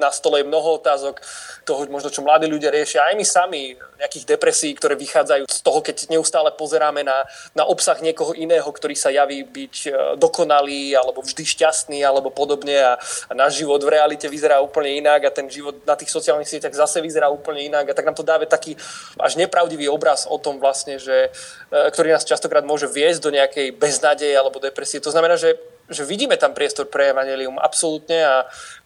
na 0.00 0.08
stole 0.08 0.40
je 0.40 0.48
mnoho 0.48 0.80
otázok 0.80 1.20
toho, 1.68 1.84
možno 1.92 2.08
čo 2.08 2.24
mladí 2.24 2.48
ľudia 2.48 2.72
riešia, 2.72 3.04
aj 3.04 3.14
my 3.20 3.24
sami, 3.24 3.62
nejakých 4.00 4.24
depresí, 4.24 4.72
ktoré 4.72 4.96
vychádzajú 4.96 5.44
z 5.44 5.60
toho, 5.60 5.84
keď 5.84 6.08
neustále 6.08 6.48
pozeráme 6.56 7.04
na, 7.04 7.28
na 7.52 7.68
obsah 7.68 8.00
niekoho 8.00 8.32
iného, 8.32 8.64
ktorý 8.64 8.96
sa 8.96 9.12
javí 9.12 9.44
byť 9.44 9.76
e, 9.86 9.90
dokonalý, 10.16 10.96
alebo 10.96 11.20
vždy 11.20 11.44
šťastný, 11.44 12.00
alebo 12.00 12.32
podobne 12.32 12.80
a, 12.80 12.96
a 13.28 13.32
náš 13.36 13.60
život 13.60 13.84
v 13.84 13.92
realite 13.92 14.24
vyzerá 14.24 14.64
úplne 14.64 14.96
inak 14.96 15.28
a 15.28 15.30
ten 15.36 15.52
život 15.52 15.84
na 15.84 16.00
tých 16.00 16.08
sociálnych 16.08 16.48
sieťach 16.48 16.72
zase 16.72 17.04
vyzerá 17.04 17.28
úplne 17.28 17.60
inak 17.60 17.92
a 17.92 17.96
tak 17.96 18.08
nám 18.08 18.16
to 18.16 18.24
dáve 18.24 18.48
taký 18.48 18.72
až 19.20 19.36
nepravdivý 19.36 19.92
obraz 19.92 20.24
o 20.24 20.40
tom 20.40 20.56
vlastne, 20.56 20.96
že, 20.96 21.28
ktorý 21.68 22.16
nás 22.16 22.24
častokrát 22.24 22.64
môže 22.64 22.88
viesť 22.88 23.20
do 23.20 23.30
nejakej 23.34 23.76
beznádeje 23.76 24.32
alebo 24.32 24.62
depresie. 24.62 25.02
To 25.04 25.12
znamená, 25.12 25.36
že 25.36 25.60
že 25.90 26.06
vidíme 26.06 26.38
tam 26.38 26.54
priestor 26.54 26.86
pre 26.86 27.10
evanelium, 27.10 27.58
absolútne 27.58 28.22
a 28.22 28.34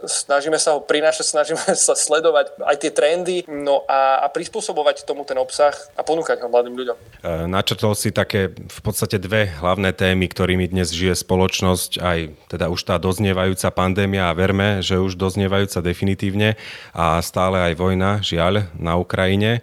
snažíme 0.00 0.56
sa 0.56 0.75
ho 0.75 0.80
prinášať, 0.80 1.25
snažíme 1.37 1.61
sa 1.87 1.92
sledovať 1.92 2.56
aj 2.64 2.76
tie 2.80 2.90
trendy 2.90 3.37
no 3.46 3.84
a, 3.84 4.25
a 4.25 4.26
prispôsobovať 4.32 5.04
tomu 5.04 5.28
ten 5.28 5.37
obsah 5.37 5.76
a 5.94 6.00
ponúkať 6.00 6.40
ho 6.40 6.49
mladým 6.49 6.75
ľuďom. 6.75 6.96
E, 6.96 7.00
načrtol 7.46 7.92
si 7.92 8.08
také 8.11 8.50
v 8.56 8.80
podstate 8.80 9.20
dve 9.20 9.52
hlavné 9.61 9.92
témy, 9.92 10.26
ktorými 10.26 10.64
dnes 10.73 10.90
žije 10.90 11.20
spoločnosť, 11.20 12.00
aj 12.00 12.18
teda 12.49 12.73
už 12.73 12.80
tá 12.88 12.96
doznievajúca 12.96 13.68
pandémia 13.70 14.32
a 14.32 14.37
verme, 14.37 14.80
že 14.80 14.96
už 14.96 15.20
doznievajúca 15.20 15.84
definitívne 15.84 16.56
a 16.96 17.20
stále 17.20 17.61
aj 17.61 17.75
vojna, 17.76 18.25
žiaľ, 18.25 18.73
na 18.80 18.96
Ukrajine. 18.96 19.61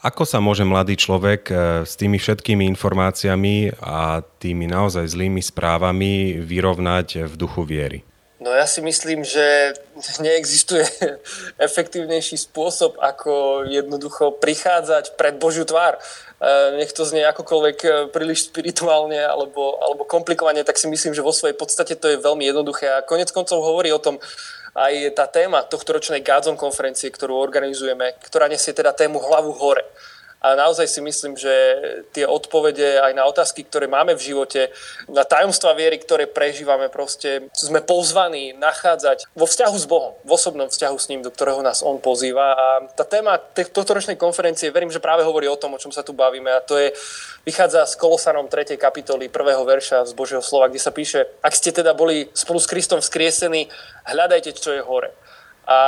Ako 0.00 0.24
sa 0.24 0.40
môže 0.40 0.64
mladý 0.64 0.96
človek 0.96 1.42
e, 1.52 1.54
s 1.84 1.92
tými 1.92 2.16
všetkými 2.16 2.64
informáciami 2.72 3.76
a 3.84 4.24
tými 4.40 4.64
naozaj 4.64 5.04
zlými 5.12 5.44
správami 5.44 6.40
vyrovnať 6.40 7.28
v 7.28 7.34
duchu 7.36 7.68
viery? 7.68 8.00
No 8.40 8.48
ja 8.48 8.64
si 8.64 8.80
myslím, 8.80 9.20
že 9.20 9.76
neexistuje 10.24 10.88
efektívnejší 11.68 12.40
spôsob, 12.40 12.96
ako 12.96 13.68
jednoducho 13.68 14.40
prichádzať 14.40 15.20
pred 15.20 15.36
Božiu 15.36 15.68
tvár. 15.68 16.00
E, 16.00 16.80
nech 16.80 16.96
to 16.96 17.04
znie 17.04 17.20
akokoľvek 17.28 17.78
e, 17.84 17.88
príliš 18.08 18.48
spirituálne 18.48 19.20
alebo, 19.20 19.84
alebo 19.84 20.08
komplikovane, 20.08 20.64
tak 20.64 20.80
si 20.80 20.88
myslím, 20.88 21.12
že 21.12 21.20
vo 21.20 21.36
svojej 21.36 21.52
podstate 21.52 21.92
to 21.92 22.08
je 22.08 22.16
veľmi 22.16 22.48
jednoduché. 22.48 22.88
A 22.88 23.04
konec 23.04 23.28
koncov 23.36 23.60
hovorí 23.60 23.92
o 23.92 24.00
tom 24.00 24.16
aj 24.74 25.14
tá 25.18 25.26
téma 25.26 25.66
tohto 25.66 25.98
ročnej 25.98 26.22
Gádzon 26.22 26.54
konferencie, 26.54 27.10
ktorú 27.10 27.34
organizujeme, 27.34 28.14
ktorá 28.22 28.46
nesie 28.46 28.70
teda 28.70 28.94
tému 28.94 29.18
hlavu 29.18 29.54
hore. 29.58 29.82
A 30.40 30.56
naozaj 30.56 30.88
si 30.88 31.00
myslím, 31.04 31.36
že 31.36 31.52
tie 32.16 32.24
odpovede 32.24 32.96
aj 32.96 33.12
na 33.12 33.28
otázky, 33.28 33.60
ktoré 33.60 33.84
máme 33.84 34.16
v 34.16 34.32
živote, 34.32 34.72
na 35.12 35.20
tajomstva 35.20 35.76
viery, 35.76 36.00
ktoré 36.00 36.24
prežívame, 36.24 36.88
proste 36.88 37.52
sme 37.52 37.84
pozvaní 37.84 38.56
nachádzať 38.56 39.28
vo 39.36 39.44
vzťahu 39.44 39.76
s 39.76 39.84
Bohom, 39.84 40.16
v 40.24 40.30
osobnom 40.32 40.72
vzťahu 40.72 40.96
s 40.96 41.08
ním, 41.12 41.20
do 41.20 41.28
ktorého 41.28 41.60
nás 41.60 41.84
On 41.84 42.00
pozýva. 42.00 42.56
A 42.56 42.66
tá 42.96 43.04
téma 43.04 43.36
tohto 43.52 43.92
ročnej 43.92 44.16
konferencie, 44.16 44.72
verím, 44.72 44.88
že 44.88 45.04
práve 45.04 45.28
hovorí 45.28 45.44
o 45.44 45.60
tom, 45.60 45.76
o 45.76 45.82
čom 45.82 45.92
sa 45.92 46.00
tu 46.00 46.16
bavíme, 46.16 46.48
a 46.48 46.64
to 46.64 46.80
je, 46.80 46.96
vychádza 47.44 47.84
z 47.84 48.00
Kolosanom 48.00 48.48
3. 48.48 48.80
kapitoly 48.80 49.28
1. 49.28 49.36
verša 49.68 50.08
z 50.08 50.12
Božieho 50.16 50.40
slova, 50.40 50.72
kde 50.72 50.80
sa 50.80 50.88
píše, 50.88 51.28
ak 51.44 51.52
ste 51.52 51.68
teda 51.68 51.92
boli 51.92 52.32
spolu 52.32 52.56
s 52.56 52.70
Kristom 52.70 53.04
vzkriesení, 53.04 53.68
hľadajte, 54.08 54.56
čo 54.56 54.72
je 54.72 54.80
hore 54.80 55.12
a 55.68 55.78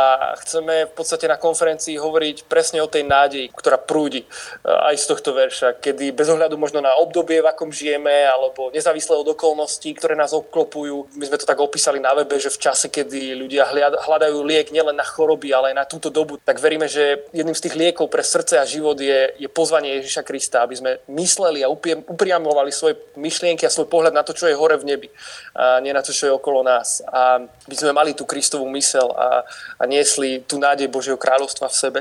chceme 0.42 0.86
v 0.88 0.92
podstate 0.94 1.26
na 1.26 1.40
konferencii 1.40 1.98
hovoriť 1.98 2.46
presne 2.46 2.78
o 2.84 2.90
tej 2.90 3.08
nádeji, 3.08 3.50
ktorá 3.56 3.80
prúdi 3.80 4.22
e, 4.22 4.26
aj 4.68 4.94
z 5.00 5.04
tohto 5.08 5.30
verša, 5.34 5.80
kedy 5.82 6.14
bez 6.14 6.28
ohľadu 6.28 6.54
možno 6.60 6.78
na 6.78 6.94
obdobie, 7.00 7.42
v 7.42 7.50
akom 7.50 7.72
žijeme, 7.72 8.28
alebo 8.28 8.70
nezávisle 8.70 9.16
od 9.18 9.32
okolností, 9.34 9.96
ktoré 9.98 10.14
nás 10.14 10.36
obklopujú. 10.36 11.16
My 11.18 11.24
sme 11.26 11.40
to 11.40 11.48
tak 11.48 11.58
opísali 11.58 11.98
na 11.98 12.14
webe, 12.14 12.38
že 12.38 12.52
v 12.52 12.62
čase, 12.62 12.92
kedy 12.92 13.34
ľudia 13.34 13.66
hľadajú 14.02 14.38
liek 14.44 14.70
nielen 14.70 14.94
na 14.94 15.06
choroby, 15.06 15.50
ale 15.50 15.74
aj 15.74 15.76
na 15.76 15.86
túto 15.88 16.12
dobu, 16.12 16.38
tak 16.38 16.62
veríme, 16.62 16.86
že 16.86 17.26
jedným 17.34 17.56
z 17.56 17.64
tých 17.68 17.78
liekov 17.78 18.06
pre 18.12 18.22
srdce 18.22 18.60
a 18.60 18.68
život 18.68 18.96
je, 19.00 19.34
je 19.40 19.48
pozvanie 19.50 19.98
Ježiša 19.98 20.22
Krista, 20.22 20.62
aby 20.62 20.78
sme 20.78 20.90
mysleli 21.10 21.66
a 21.66 21.72
upriamovali 21.72 22.70
svoje 22.70 23.00
myšlienky 23.18 23.66
a 23.66 23.72
svoj 23.72 23.90
pohľad 23.90 24.14
na 24.14 24.22
to, 24.22 24.36
čo 24.36 24.46
je 24.46 24.54
hore 24.54 24.78
v 24.78 24.88
nebi, 24.88 25.08
a 25.56 25.82
nie 25.82 25.90
na 25.90 26.04
to, 26.04 26.14
čo 26.14 26.30
je 26.30 26.32
okolo 26.32 26.62
nás. 26.62 27.02
A 27.10 27.42
by 27.42 27.74
sme 27.74 27.90
mali 27.90 28.14
tú 28.14 28.22
Kristovú 28.28 28.68
mysel 28.72 29.10
a, 29.12 29.42
a 29.78 29.82
niesli 29.86 30.42
tú 30.46 30.58
nádej 30.58 30.88
Božieho 30.88 31.18
kráľovstva 31.18 31.68
v 31.68 31.78
sebe. 31.78 32.00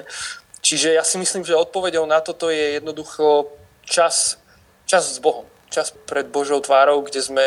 Čiže 0.61 0.93
ja 0.93 1.03
si 1.03 1.17
myslím, 1.17 1.41
že 1.41 1.57
odpovedou 1.57 2.05
na 2.05 2.21
toto 2.21 2.53
je 2.53 2.77
jednoducho 2.77 3.49
čas, 3.81 4.37
čas 4.85 5.17
s 5.17 5.17
Bohom. 5.17 5.49
Čas 5.71 5.95
pred 6.05 6.27
Božou 6.27 6.59
tvárou, 6.59 7.01
kde 7.01 7.23
sme 7.23 7.45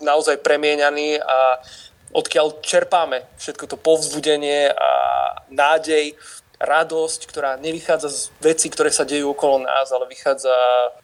naozaj 0.00 0.40
premieňaní 0.40 1.20
a 1.20 1.58
odkiaľ 2.14 2.62
čerpáme 2.62 3.26
všetko 3.36 3.64
to 3.66 3.76
povzbudenie 3.76 4.70
a 4.70 4.90
nádej, 5.50 6.14
radosť, 6.64 7.20
ktorá 7.26 7.58
nevychádza 7.58 8.08
z 8.08 8.20
vecí, 8.38 8.70
ktoré 8.70 8.88
sa 8.88 9.02
dejú 9.02 9.34
okolo 9.34 9.66
nás, 9.66 9.90
ale 9.90 10.06
vychádza 10.06 10.54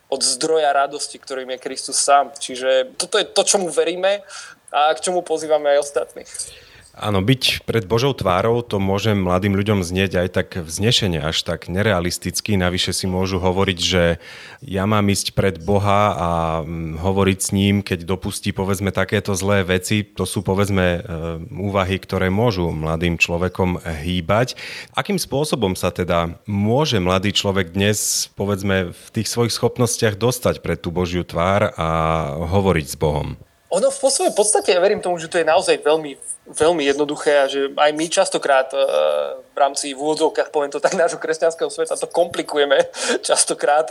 od 0.09 0.23
zdroja 0.23 0.71
radosti, 0.73 1.19
ktorým 1.19 1.51
je 1.55 1.63
Kristus 1.63 1.99
sám. 1.99 2.33
Čiže 2.39 2.95
toto 2.97 3.19
je 3.19 3.27
to, 3.27 3.43
čomu 3.43 3.69
veríme 3.69 4.23
a 4.71 4.95
k 4.95 5.03
čomu 5.03 5.27
pozývame 5.27 5.75
aj 5.77 5.83
ostatných. 5.83 6.31
Áno, 7.01 7.25
byť 7.25 7.65
pred 7.65 7.89
Božou 7.89 8.13
tvárou 8.13 8.61
to 8.61 8.77
môže 8.77 9.17
mladým 9.17 9.57
ľuďom 9.57 9.81
znieť 9.81 10.21
aj 10.21 10.29
tak 10.37 10.49
vznešenie, 10.61 11.25
až 11.25 11.49
tak 11.49 11.73
nerealisticky. 11.73 12.61
Navyše 12.61 12.93
si 12.93 13.09
môžu 13.09 13.41
hovoriť, 13.41 13.79
že 13.81 14.21
ja 14.61 14.85
mám 14.85 15.09
ísť 15.09 15.33
pred 15.33 15.57
Boha 15.57 16.13
a 16.13 16.31
mm, 16.61 17.01
hovoriť 17.01 17.39
s 17.41 17.49
ním, 17.57 17.81
keď 17.81 18.05
dopustí 18.05 18.53
povedzme 18.53 18.93
takéto 18.93 19.33
zlé 19.33 19.65
veci. 19.65 20.05
To 20.13 20.29
sú 20.29 20.45
povedzme 20.45 20.85
e, 20.85 21.01
úvahy, 21.49 21.97
ktoré 21.97 22.29
môžu 22.29 22.69
mladým 22.69 23.17
človekom 23.17 23.81
hýbať. 23.81 24.61
Akým 24.93 25.17
spôsobom 25.17 25.73
sa 25.81 25.89
teda 25.89 26.37
môže 26.45 27.01
mladý 27.01 27.33
človek 27.33 27.73
dnes 27.73 28.29
povedzme 28.37 28.93
v 28.93 29.07
tých 29.17 29.33
svojich 29.33 29.57
schopnostiach 29.57 30.21
dostať 30.21 30.61
pred 30.61 30.77
tú 30.77 30.93
Božiu 30.93 31.25
tvár 31.25 31.73
a 31.81 31.89
hovoriť 32.45 32.87
s 32.93 32.97
Bohom? 33.01 33.41
Ono 33.71 33.87
v 33.87 33.97
svojej 33.97 34.35
podstate, 34.35 34.75
ja 34.75 34.83
verím 34.83 34.99
tomu, 34.99 35.15
že 35.23 35.31
to 35.31 35.39
je 35.39 35.47
naozaj 35.47 35.79
veľmi 35.87 36.19
veľmi 36.51 36.83
jednoduché 36.85 37.33
a 37.43 37.51
že 37.51 37.71
aj 37.75 37.91
my 37.95 38.07
častokrát 38.11 38.69
e, 38.75 38.79
v 39.55 39.59
rámci 39.59 39.95
v 39.95 40.03
úvodzovkách, 40.03 40.51
poviem 40.51 40.75
to 40.75 40.83
tak, 40.83 40.99
nášho 40.99 41.23
kresťanského 41.23 41.71
sveta 41.71 41.95
to 41.95 42.11
komplikujeme 42.11 42.91
častokrát 43.27 43.91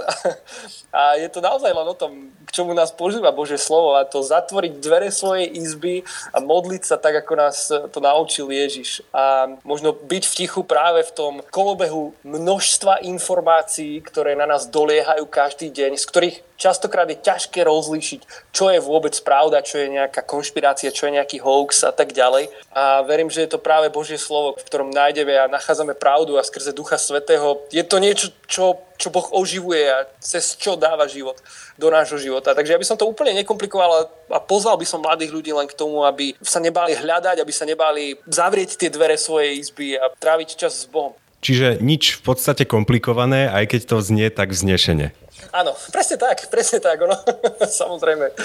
a 0.91 1.15
je 1.15 1.29
to 1.31 1.39
naozaj 1.39 1.71
len 1.71 1.87
o 1.87 1.95
tom, 1.95 2.31
k 2.47 2.51
čomu 2.51 2.75
nás 2.75 2.91
používa 2.91 3.31
Bože 3.31 3.55
slovo 3.55 3.95
a 3.95 4.03
to 4.03 4.19
zatvoriť 4.19 4.81
dvere 4.81 5.09
svojej 5.13 5.47
izby 5.47 6.03
a 6.35 6.43
modliť 6.43 6.83
sa 6.83 6.97
tak, 6.99 7.23
ako 7.23 7.33
nás 7.37 7.71
to 7.71 7.99
naučil 8.03 8.51
Ježiš 8.51 9.05
a 9.15 9.47
možno 9.63 9.95
byť 9.95 10.23
v 10.27 10.35
tichu 10.35 10.61
práve 10.65 11.05
v 11.05 11.15
tom 11.15 11.33
kolobehu 11.53 12.11
množstva 12.25 13.05
informácií, 13.07 14.01
ktoré 14.03 14.35
na 14.35 14.49
nás 14.49 14.67
doliehajú 14.67 15.25
každý 15.29 15.71
deň, 15.71 15.95
z 15.95 16.05
ktorých 16.05 16.37
častokrát 16.59 17.07
je 17.07 17.15
ťažké 17.23 17.63
rozlíšiť, 17.63 18.51
čo 18.51 18.67
je 18.67 18.83
vôbec 18.83 19.15
pravda, 19.23 19.63
čo 19.63 19.79
je 19.79 19.95
nejaká 19.95 20.27
konšpirácia, 20.27 20.91
čo 20.91 21.07
je 21.07 21.15
nejaký 21.15 21.39
hoax 21.39 21.87
a 21.87 21.95
tak 21.95 22.11
ďalej. 22.11 22.48
A 22.73 23.01
verím, 23.01 23.29
že 23.29 23.43
je 23.45 23.51
to 23.55 23.59
práve 23.59 23.89
Božie 23.89 24.17
slovo, 24.21 24.55
v 24.57 24.65
ktorom 24.65 24.93
nájdeme 24.93 25.33
a 25.35 25.51
nachádzame 25.51 25.97
pravdu 25.97 26.37
a 26.37 26.45
skrze 26.45 26.71
Ducha 26.71 26.97
Svetého. 27.01 27.65
Je 27.73 27.81
to 27.81 27.97
niečo, 27.97 28.29
čo, 28.45 28.79
čo 28.95 29.09
Boh 29.09 29.25
oživuje 29.33 29.89
a 29.89 30.05
cez 30.21 30.53
čo 30.55 30.77
dáva 30.77 31.09
život 31.09 31.41
do 31.79 31.87
nášho 31.89 32.19
života. 32.21 32.53
Takže 32.53 32.75
ja 32.75 32.81
by 32.81 32.87
som 32.87 32.97
to 32.99 33.09
úplne 33.09 33.33
nekomplikoval 33.39 34.11
a 34.29 34.39
pozval 34.43 34.77
by 34.77 34.85
som 34.85 35.01
mladých 35.01 35.33
ľudí 35.33 35.51
len 35.55 35.65
k 35.65 35.77
tomu, 35.77 36.05
aby 36.05 36.35
sa 36.43 36.61
nebali 36.61 36.93
hľadať, 36.93 37.41
aby 37.41 37.53
sa 37.53 37.65
nebali 37.65 38.19
zavrieť 38.27 38.75
tie 38.75 38.89
dvere 38.91 39.17
svojej 39.17 39.57
izby 39.57 39.97
a 39.97 40.11
tráviť 40.19 40.59
čas 40.59 40.83
s 40.83 40.89
Bohom. 40.89 41.15
Čiže 41.39 41.79
nič 41.79 42.19
v 42.19 42.35
podstate 42.35 42.67
komplikované, 42.67 43.47
aj 43.47 43.71
keď 43.71 43.81
to 43.95 43.97
znie 44.03 44.27
tak 44.27 44.51
vznešene. 44.51 45.15
Áno, 45.50 45.74
presne 45.89 46.19
tak, 46.19 46.46
presne 46.51 46.77
tak. 46.77 47.01
Ono, 47.01 47.15
samozrejme, 47.81 48.38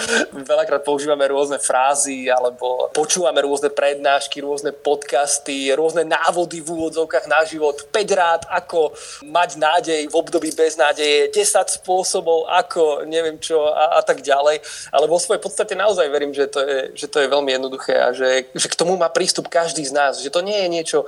veľakrát 0.47 0.81
používame 0.81 1.29
rôzne 1.29 1.61
frázy 1.61 2.33
alebo 2.33 2.89
počúvame 2.97 3.45
rôzne 3.45 3.69
prednášky, 3.69 4.41
rôzne 4.41 4.73
podcasty, 4.73 5.69
rôzne 5.77 6.09
návody 6.09 6.65
v 6.65 6.73
úvodzovkách 6.73 7.27
na 7.29 7.45
život. 7.45 7.77
5 7.93 8.09
rád, 8.17 8.43
ako 8.49 8.97
mať 9.29 9.51
nádej 9.61 10.01
v 10.09 10.15
období 10.17 10.49
bez 10.57 10.81
nádeje, 10.81 11.29
10 11.29 11.83
spôsobov, 11.83 12.49
ako 12.49 13.05
neviem 13.05 13.37
čo 13.37 13.69
a, 13.69 13.99
a 13.99 14.03
tak 14.03 14.25
ďalej. 14.25 14.65
Ale 14.89 15.05
vo 15.05 15.21
svojej 15.21 15.43
podstate 15.45 15.77
naozaj 15.77 16.09
verím, 16.09 16.33
že 16.33 16.49
to 16.49 16.65
je, 16.65 16.97
že 16.97 17.07
to 17.13 17.21
je 17.21 17.29
veľmi 17.29 17.53
jednoduché 17.53 18.01
a 18.01 18.17
že, 18.17 18.49
že 18.57 18.69
k 18.71 18.79
tomu 18.79 18.97
má 18.97 19.13
prístup 19.13 19.53
každý 19.53 19.85
z 19.85 19.93
nás. 19.93 20.25
Že 20.25 20.33
to 20.33 20.41
nie 20.41 20.57
je 20.57 20.69
niečo 20.73 20.99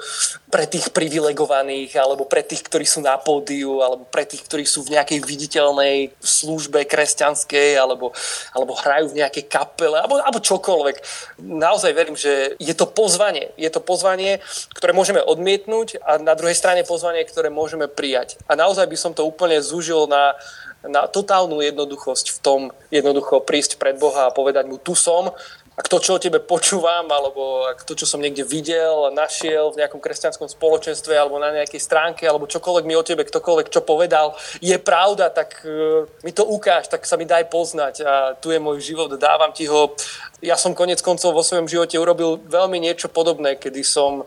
pre 0.52 0.68
tých 0.68 0.92
privilegovaných 0.92 1.96
alebo 1.96 2.28
pre 2.28 2.44
tých, 2.44 2.60
ktorí 2.68 2.84
sú 2.84 3.00
na 3.00 3.16
pódiu 3.16 3.80
alebo 3.80 4.04
pre 4.04 4.28
tých, 4.28 4.44
ktorí 4.44 4.68
sú 4.68 4.84
v 4.84 5.00
nejakej 5.00 5.24
viditeľnej 5.24 5.75
duchovnej 5.76 6.16
službe 6.24 6.88
kresťanskej 6.88 7.76
alebo, 7.76 8.16
alebo 8.56 8.72
hrajú 8.72 9.12
v 9.12 9.20
nejakej 9.20 9.44
kapele 9.44 10.00
alebo, 10.00 10.16
alebo 10.16 10.40
čokoľvek. 10.40 10.96
Naozaj 11.44 11.92
verím, 11.92 12.16
že 12.16 12.56
je 12.56 12.72
to 12.72 12.88
pozvanie. 12.88 13.52
Je 13.60 13.68
to 13.68 13.84
pozvanie, 13.84 14.40
ktoré 14.72 14.96
môžeme 14.96 15.20
odmietnúť 15.20 16.00
a 16.00 16.16
na 16.16 16.32
druhej 16.32 16.56
strane 16.56 16.80
pozvanie, 16.88 17.28
ktoré 17.28 17.52
môžeme 17.52 17.92
prijať. 17.92 18.40
A 18.48 18.56
naozaj 18.56 18.88
by 18.88 18.96
som 18.96 19.12
to 19.12 19.28
úplne 19.28 19.60
zúžil 19.60 20.08
na, 20.08 20.32
na 20.80 21.04
totálnu 21.04 21.60
jednoduchosť 21.60 22.26
v 22.32 22.38
tom 22.40 22.60
jednoducho 22.88 23.44
prísť 23.44 23.76
pred 23.76 24.00
Boha 24.00 24.32
a 24.32 24.34
povedať 24.34 24.64
mu, 24.64 24.80
tu 24.80 24.96
som, 24.96 25.36
ak 25.76 25.92
to, 25.92 26.00
čo 26.00 26.16
o 26.16 26.22
tebe 26.22 26.40
počúvam, 26.40 27.04
alebo 27.12 27.68
ak 27.68 27.84
to, 27.84 27.92
čo 27.92 28.08
som 28.08 28.24
niekde 28.24 28.48
videl, 28.48 29.12
našiel 29.12 29.76
v 29.76 29.84
nejakom 29.84 30.00
kresťanskom 30.00 30.48
spoločenstve, 30.48 31.12
alebo 31.12 31.36
na 31.36 31.52
nejakej 31.52 31.84
stránke, 31.84 32.24
alebo 32.24 32.48
čokoľvek 32.48 32.88
mi 32.88 32.96
o 32.96 33.04
tebe 33.04 33.28
ktokoľvek 33.28 33.68
čo 33.68 33.84
povedal, 33.84 34.32
je 34.64 34.72
pravda, 34.80 35.28
tak 35.28 35.60
uh, 35.68 36.08
mi 36.24 36.32
to 36.32 36.48
ukáž, 36.48 36.88
tak 36.88 37.04
sa 37.04 37.20
mi 37.20 37.28
daj 37.28 37.52
poznať 37.52 37.94
a 38.08 38.14
tu 38.40 38.48
je 38.48 38.56
môj 38.56 38.80
život, 38.80 39.12
dávam 39.20 39.52
ti 39.52 39.68
ho. 39.68 39.92
Ja 40.40 40.56
som 40.56 40.72
konec 40.72 41.04
koncov 41.04 41.36
vo 41.36 41.44
svojom 41.44 41.68
živote 41.68 42.00
urobil 42.00 42.40
veľmi 42.48 42.80
niečo 42.80 43.12
podobné, 43.12 43.60
kedy 43.60 43.84
som 43.84 44.24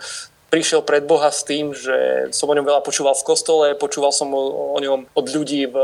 prišiel 0.50 0.82
pred 0.82 1.06
Boha 1.06 1.30
s 1.30 1.46
tým, 1.46 1.72
že 1.72 2.30
som 2.34 2.50
o 2.50 2.58
ňom 2.58 2.66
veľa 2.66 2.82
počúval 2.82 3.14
v 3.14 3.26
kostole, 3.26 3.78
počúval 3.78 4.10
som 4.10 4.34
o, 4.34 4.78
ňom 4.82 5.06
od 5.14 5.26
ľudí 5.30 5.70
v 5.70 5.78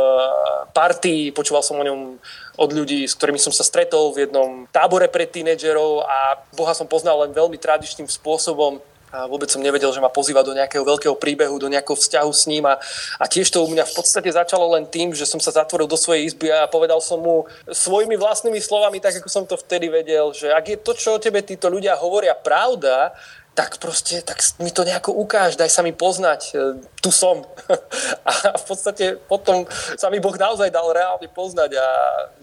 partii, 0.74 1.32
počúval 1.32 1.62
som 1.62 1.78
o 1.78 1.86
ňom 1.86 2.18
od 2.58 2.70
ľudí, 2.74 3.06
s 3.06 3.14
ktorými 3.16 3.38
som 3.38 3.54
sa 3.54 3.62
stretol 3.62 4.12
v 4.12 4.28
jednom 4.28 4.66
tábore 4.74 5.06
pre 5.08 5.30
tínedžerov 5.30 6.04
a 6.04 6.42
Boha 6.58 6.74
som 6.74 6.90
poznal 6.90 7.24
len 7.24 7.32
veľmi 7.32 7.62
tradičným 7.62 8.10
spôsobom 8.10 8.82
a 9.14 9.30
vôbec 9.30 9.48
som 9.48 9.62
nevedel, 9.62 9.92
že 9.94 10.02
ma 10.02 10.10
pozýva 10.10 10.42
do 10.42 10.56
nejakého 10.56 10.82
veľkého 10.82 11.16
príbehu, 11.18 11.62
do 11.62 11.70
nejakého 11.70 11.96
vzťahu 11.96 12.32
s 12.34 12.44
ním 12.50 12.66
a, 12.66 12.82
a 13.22 13.26
tiež 13.30 13.50
to 13.54 13.62
u 13.64 13.70
mňa 13.70 13.86
v 13.86 13.94
podstate 13.94 14.30
začalo 14.32 14.72
len 14.74 14.90
tým, 14.90 15.14
že 15.14 15.30
som 15.30 15.38
sa 15.38 15.54
zatvoril 15.54 15.86
do 15.86 16.00
svojej 16.00 16.26
izby 16.30 16.50
a 16.50 16.66
povedal 16.66 17.00
som 17.00 17.22
mu 17.22 17.46
svojimi 17.70 18.18
vlastnými 18.18 18.58
slovami, 18.60 18.98
tak 19.00 19.22
ako 19.22 19.30
som 19.30 19.44
to 19.46 19.56
vtedy 19.56 19.88
vedel, 19.88 20.34
že 20.34 20.50
ak 20.50 20.66
je 20.66 20.78
to, 20.82 20.92
čo 20.98 21.10
o 21.16 21.24
tebe 21.24 21.40
títo 21.46 21.70
ľudia 21.70 21.96
hovoria 22.02 22.34
pravda, 22.34 23.14
tak 23.56 23.80
proste, 23.80 24.20
tak 24.20 24.44
mi 24.60 24.68
to 24.68 24.84
nejako 24.84 25.16
ukáž, 25.16 25.56
daj 25.56 25.72
sa 25.72 25.80
mi 25.80 25.96
poznať, 25.96 26.42
e, 26.52 26.54
tu 27.00 27.08
som. 27.08 27.48
A 28.28 28.60
v 28.60 28.66
podstate 28.68 29.16
potom 29.16 29.64
sa 29.96 30.12
mi 30.12 30.20
Boh 30.20 30.36
naozaj 30.36 30.68
dal 30.68 30.92
reálne 30.92 31.32
poznať 31.32 31.80
a 31.80 31.88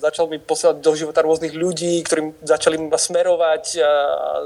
začal 0.01 0.25
mi 0.33 0.41
posielať 0.41 0.81
do 0.81 0.97
života 0.97 1.21
rôznych 1.21 1.53
ľudí, 1.53 2.01
ktorým 2.09 2.33
začali 2.41 2.81
ma 2.81 2.97
smerovať 2.97 3.65
a 3.85 3.91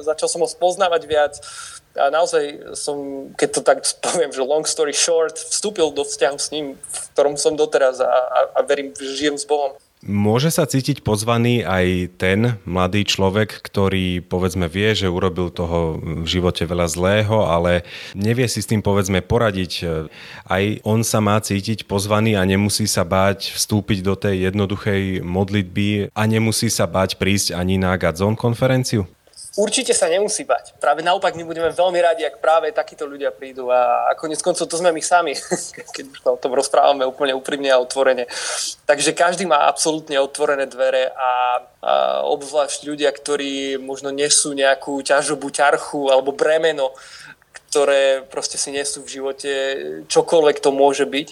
začal 0.02 0.26
som 0.26 0.42
ho 0.42 0.49
spoznávať 0.50 1.02
viac. 1.06 1.38
A 1.96 2.12
naozaj 2.12 2.76
som, 2.76 3.28
keď 3.34 3.48
to 3.50 3.60
tak 3.64 3.78
poviem, 4.04 4.30
že 4.32 4.44
long 4.44 4.64
story 4.68 4.92
short, 4.92 5.36
vstúpil 5.36 5.90
do 5.92 6.04
vzťahu 6.04 6.38
s 6.38 6.48
ním, 6.52 6.76
v 6.76 6.96
ktorom 7.16 7.34
som 7.40 7.56
doteraz 7.56 8.00
a, 8.00 8.08
a, 8.08 8.40
a 8.56 8.60
verím, 8.62 8.92
že 8.92 9.16
žijem 9.16 9.36
s 9.36 9.48
Bohom. 9.48 9.72
Môže 10.06 10.54
sa 10.54 10.68
cítiť 10.68 11.02
pozvaný 11.02 11.66
aj 11.66 12.14
ten 12.20 12.62
mladý 12.62 13.02
človek, 13.02 13.48
ktorý 13.64 14.22
povedzme 14.22 14.70
vie, 14.70 14.94
že 14.94 15.10
urobil 15.10 15.50
toho 15.50 15.98
v 15.98 16.28
živote 16.28 16.62
veľa 16.62 16.86
zlého, 16.86 17.42
ale 17.42 17.82
nevie 18.14 18.46
si 18.46 18.62
s 18.62 18.70
tým 18.70 18.84
povedzme 18.84 19.24
poradiť. 19.24 19.72
Aj 20.46 20.64
on 20.86 21.02
sa 21.02 21.18
má 21.18 21.40
cítiť 21.42 21.88
pozvaný 21.90 22.38
a 22.38 22.46
nemusí 22.46 22.86
sa 22.86 23.02
báť 23.02 23.56
vstúpiť 23.56 24.04
do 24.04 24.14
tej 24.14 24.52
jednoduchej 24.52 25.26
modlitby 25.26 26.14
a 26.14 26.22
nemusí 26.28 26.70
sa 26.70 26.86
báť 26.86 27.18
prísť 27.18 27.56
ani 27.56 27.80
na 27.80 27.96
Gadzon 27.98 28.38
konferenciu? 28.38 29.10
Určite 29.56 29.96
sa 29.96 30.06
nemusí 30.06 30.44
bať. 30.44 30.76
Práve 30.76 31.00
naopak 31.00 31.32
my 31.32 31.44
budeme 31.44 31.72
veľmi 31.72 31.98
radi, 31.98 32.22
ak 32.28 32.38
práve 32.38 32.70
takíto 32.70 33.08
ľudia 33.08 33.32
prídu 33.32 33.72
a, 33.72 34.06
a 34.08 34.14
konec 34.14 34.38
koncov 34.44 34.68
to 34.68 34.76
sme 34.76 34.92
my 34.92 35.02
sami, 35.02 35.32
keď 35.96 36.04
sa 36.20 36.36
o 36.36 36.40
tom 36.40 36.52
rozprávame 36.52 37.08
úplne 37.08 37.32
úprimne 37.32 37.72
a 37.72 37.80
otvorene. 37.80 38.28
Takže 38.84 39.16
každý 39.16 39.48
má 39.48 39.64
absolútne 39.66 40.20
otvorené 40.20 40.68
dvere 40.68 41.10
a, 41.10 41.10
a 41.16 41.32
obzvlášť 42.28 42.84
ľudia, 42.84 43.10
ktorí 43.10 43.80
možno 43.80 44.12
nesú 44.12 44.52
nejakú 44.52 45.00
ťažobu, 45.00 45.48
ťarchu 45.48 46.12
alebo 46.12 46.36
bremeno, 46.36 46.92
ktoré 47.76 48.25
proste 48.25 48.56
si 48.56 48.72
nesú 48.72 49.04
v 49.04 49.20
živote, 49.20 49.52
čokoľvek 50.08 50.56
to 50.64 50.70
môže 50.72 51.04
byť. 51.04 51.28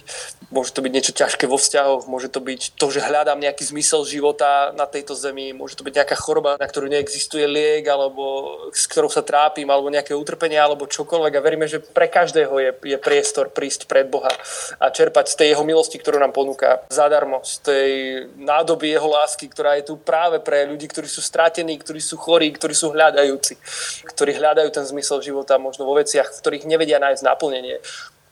Môže 0.55 0.71
to 0.71 0.87
byť 0.87 0.93
niečo 0.95 1.11
ťažké 1.11 1.51
vo 1.51 1.59
vzťahoch, 1.59 2.07
môže 2.07 2.31
to 2.31 2.39
byť 2.39 2.79
to, 2.79 2.87
že 2.87 3.03
hľadám 3.03 3.43
nejaký 3.43 3.67
zmysel 3.75 4.07
života 4.07 4.71
na 4.79 4.87
tejto 4.87 5.19
zemi, 5.19 5.51
môže 5.51 5.75
to 5.75 5.83
byť 5.83 5.95
nejaká 5.99 6.15
choroba, 6.15 6.55
na 6.63 6.71
ktorú 6.71 6.87
neexistuje 6.87 7.43
liek, 7.43 7.83
alebo 7.91 8.23
s 8.71 8.87
ktorou 8.87 9.11
sa 9.11 9.27
trápim, 9.27 9.67
alebo 9.67 9.91
nejaké 9.91 10.15
utrpenie, 10.15 10.55
alebo 10.55 10.87
čokoľvek. 10.87 11.33
A 11.35 11.43
veríme, 11.43 11.67
že 11.67 11.83
pre 11.83 12.07
každého 12.07 12.55
je, 12.63 12.71
je 12.87 12.97
priestor 13.03 13.51
prísť 13.51 13.91
pred 13.91 14.07
Boha 14.07 14.31
a 14.79 14.95
čerpať 14.95 15.35
z 15.35 15.35
tej 15.43 15.49
jeho 15.59 15.67
milosti, 15.67 15.99
ktorú 15.99 16.23
nám 16.23 16.31
ponúka 16.31 16.87
zadarmo, 16.87 17.43
z 17.43 17.55
tej 17.67 17.91
nádoby 18.39 18.95
jeho 18.95 19.11
lásky, 19.11 19.51
ktorá 19.51 19.75
je 19.83 19.91
tu 19.91 19.99
práve 19.99 20.39
pre 20.39 20.71
ľudí, 20.71 20.87
ktorí 20.87 21.11
sú 21.11 21.19
stratení, 21.19 21.75
ktorí 21.83 21.99
sú 21.99 22.15
chorí, 22.15 22.55
ktorí 22.55 22.79
sú 22.79 22.95
hľadajúci, 22.95 23.59
ktorí 24.07 24.39
hľadajú 24.39 24.71
ten 24.71 24.87
zmysel 24.87 25.19
života 25.19 25.59
možno 25.59 25.83
vo 25.83 25.99
veciach, 25.99 26.31
v 26.31 26.39
ktorých 26.39 26.71
nevedia 26.71 27.03
nájsť 27.03 27.27
naplnenie. 27.27 27.83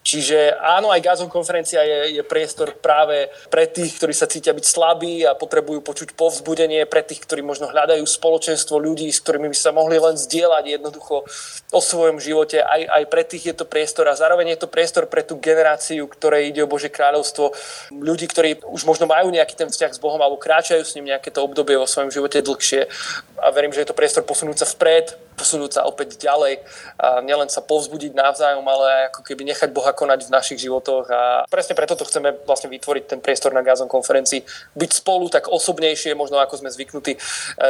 Čiže 0.02 0.58
áno, 0.58 0.90
aj 0.90 0.98
Gazon 0.98 1.30
konferencia 1.30 1.78
je, 1.86 2.18
je 2.18 2.22
priestor 2.26 2.74
práve 2.74 3.30
pre 3.54 3.70
tých, 3.70 4.02
ktorí 4.02 4.10
sa 4.10 4.26
cítia 4.26 4.50
byť 4.50 4.66
slabí 4.66 5.22
a 5.22 5.38
potrebujú 5.38 5.78
počuť 5.78 6.18
povzbudenie, 6.18 6.90
pre 6.90 7.06
tých, 7.06 7.22
ktorí 7.22 7.46
možno 7.46 7.70
hľadajú 7.70 8.02
spoločenstvo 8.02 8.82
ľudí, 8.82 9.06
s 9.14 9.22
ktorými 9.22 9.54
by 9.54 9.58
sa 9.58 9.70
mohli 9.70 10.02
len 10.02 10.18
zdieľať 10.18 10.64
jednoducho 10.66 11.22
o 11.70 11.80
svojom 11.80 12.18
živote. 12.18 12.58
Aj, 12.66 12.82
aj 12.82 13.04
pre 13.06 13.22
tých 13.22 13.54
je 13.54 13.54
to 13.54 13.64
priestor 13.64 14.10
a 14.10 14.18
zároveň 14.18 14.58
je 14.58 14.66
to 14.66 14.68
priestor 14.68 15.06
pre 15.06 15.22
tú 15.22 15.38
generáciu, 15.38 16.10
ktorej 16.10 16.50
ide 16.50 16.66
o 16.66 16.70
Bože 16.70 16.90
kráľovstvo. 16.90 17.54
Ľudí, 17.94 18.26
ktorí 18.26 18.58
už 18.74 18.82
možno 18.82 19.06
majú 19.06 19.30
nejaký 19.30 19.54
ten 19.54 19.70
vzťah 19.70 19.94
s 19.94 20.02
Bohom 20.02 20.18
alebo 20.18 20.34
kráčajú 20.34 20.82
s 20.82 20.98
ním 20.98 21.14
nejaké 21.14 21.30
to 21.30 21.46
obdobie 21.46 21.78
vo 21.78 21.86
svojom 21.86 22.10
živote 22.10 22.42
dlhšie. 22.42 22.90
A 23.38 23.54
verím, 23.54 23.70
že 23.70 23.86
je 23.86 23.88
to 23.90 23.98
priestor 23.98 24.26
posunúť 24.26 24.66
sa 24.66 24.66
vpred, 24.66 25.14
posunúť 25.34 25.80
sa 25.80 25.82
opäť 25.88 26.20
ďalej 26.20 26.62
a 27.00 27.20
nielen 27.24 27.48
sa 27.48 27.64
povzbudiť 27.64 28.12
navzájom, 28.14 28.64
ale 28.64 29.08
ako 29.10 29.24
keby 29.24 29.48
nechať 29.48 29.72
Boha 29.72 29.92
konať 29.96 30.28
v 30.28 30.34
našich 30.34 30.58
životoch. 30.62 31.08
A 31.10 31.22
presne 31.48 31.74
preto 31.74 31.96
to 31.96 32.06
chceme 32.06 32.32
vlastne 32.44 32.68
vytvoriť 32.70 33.04
ten 33.08 33.20
priestor 33.20 33.50
na 33.56 33.64
Gazon 33.64 33.88
konferencii, 33.88 34.44
byť 34.76 34.90
spolu 34.92 35.32
tak 35.32 35.48
osobnejšie, 35.48 36.14
možno 36.14 36.38
ako 36.38 36.62
sme 36.62 36.70
zvyknutí 36.70 37.12
e, 37.16 37.18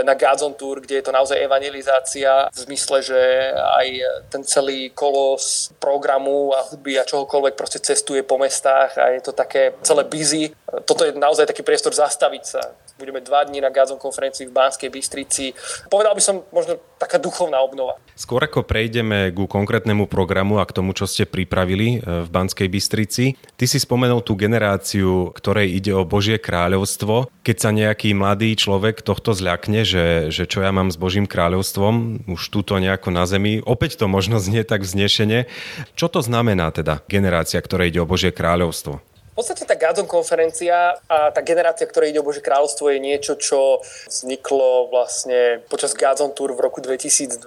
na 0.03 0.14
Gazon 0.18 0.55
Tour, 0.55 0.83
kde 0.83 1.01
je 1.01 1.05
to 1.07 1.12
naozaj 1.14 1.38
evangelizácia 1.38 2.51
v 2.51 2.59
zmysle, 2.68 2.98
že 3.03 3.20
aj 3.55 3.87
ten 4.29 4.42
celý 4.44 4.90
kolos 4.92 5.72
programu 5.79 6.53
a 6.53 6.62
hudby 6.66 6.98
a 6.98 7.09
čohokoľvek 7.09 7.55
proste 7.55 7.79
cestuje 7.81 8.22
po 8.22 8.38
mestách 8.38 8.98
a 8.98 9.14
je 9.14 9.20
to 9.22 9.33
také 9.33 9.75
celé 9.83 10.05
busy. 10.05 10.53
Toto 10.85 11.05
je 11.05 11.12
naozaj 11.14 11.48
taký 11.48 11.62
priestor 11.62 11.92
zastaviť 11.92 12.44
sa, 12.44 12.62
budeme 13.03 13.19
dva 13.19 13.43
dní 13.43 13.59
na 13.59 13.75
Gazon 13.75 13.99
konferencii 13.99 14.47
v 14.47 14.55
Banskej 14.55 14.87
Bystrici. 14.87 15.51
Povedal 15.91 16.15
by 16.15 16.23
som 16.23 16.47
možno 16.55 16.79
taká 17.03 17.19
duchovná 17.19 17.59
obnova. 17.59 17.99
Skôr 18.15 18.47
ako 18.47 18.62
prejdeme 18.62 19.35
ku 19.35 19.51
konkrétnemu 19.51 20.07
programu 20.07 20.62
a 20.62 20.65
k 20.65 20.79
tomu, 20.79 20.95
čo 20.95 21.11
ste 21.11 21.27
pripravili 21.27 21.99
e, 21.99 22.23
v 22.23 22.29
Banskej 22.31 22.71
Bystrici, 22.71 23.35
ty 23.59 23.65
si 23.67 23.83
spomenul 23.83 24.23
tú 24.23 24.38
generáciu, 24.38 25.35
ktorej 25.35 25.75
ide 25.75 25.91
o 25.91 26.07
Božie 26.07 26.38
kráľovstvo. 26.38 27.27
Keď 27.43 27.57
sa 27.59 27.75
nejaký 27.75 28.15
mladý 28.15 28.55
človek 28.55 29.03
tohto 29.03 29.35
zľakne, 29.35 29.83
že, 29.83 30.31
že 30.31 30.47
čo 30.47 30.62
ja 30.62 30.71
mám 30.71 30.95
s 30.95 31.01
Božím 31.01 31.27
kráľovstvom, 31.27 32.29
už 32.31 32.43
túto 32.55 32.79
nejako 32.79 33.11
na 33.11 33.27
zemi, 33.27 33.59
opäť 33.67 33.99
to 33.99 34.07
možno 34.07 34.38
znie 34.38 34.62
tak 34.62 34.87
vznešene. 34.87 35.51
Čo 35.99 36.07
to 36.07 36.23
znamená 36.23 36.71
teda 36.71 37.03
generácia, 37.11 37.59
ktorej 37.59 37.91
ide 37.91 38.01
o 38.05 38.07
Božie 38.07 38.31
kráľovstvo? 38.31 39.12
V 39.33 39.40
podstate 39.40 39.64
tá 39.64 39.73
Gazon 39.81 40.05
konferencia 40.05 40.92
a 41.09 41.33
tá 41.33 41.40
generácia, 41.40 41.88
ktorá 41.88 42.05
ide 42.05 42.21
o 42.21 42.27
Bože 42.27 42.45
kráľovstvo 42.45 42.92
je 42.92 43.01
niečo, 43.01 43.33
čo 43.40 43.81
vzniklo 44.05 44.92
vlastne 44.92 45.64
počas 45.73 45.97
Gazon 45.97 46.37
Tour 46.37 46.53
v 46.53 46.61
roku 46.61 46.85
2012. 46.85 47.40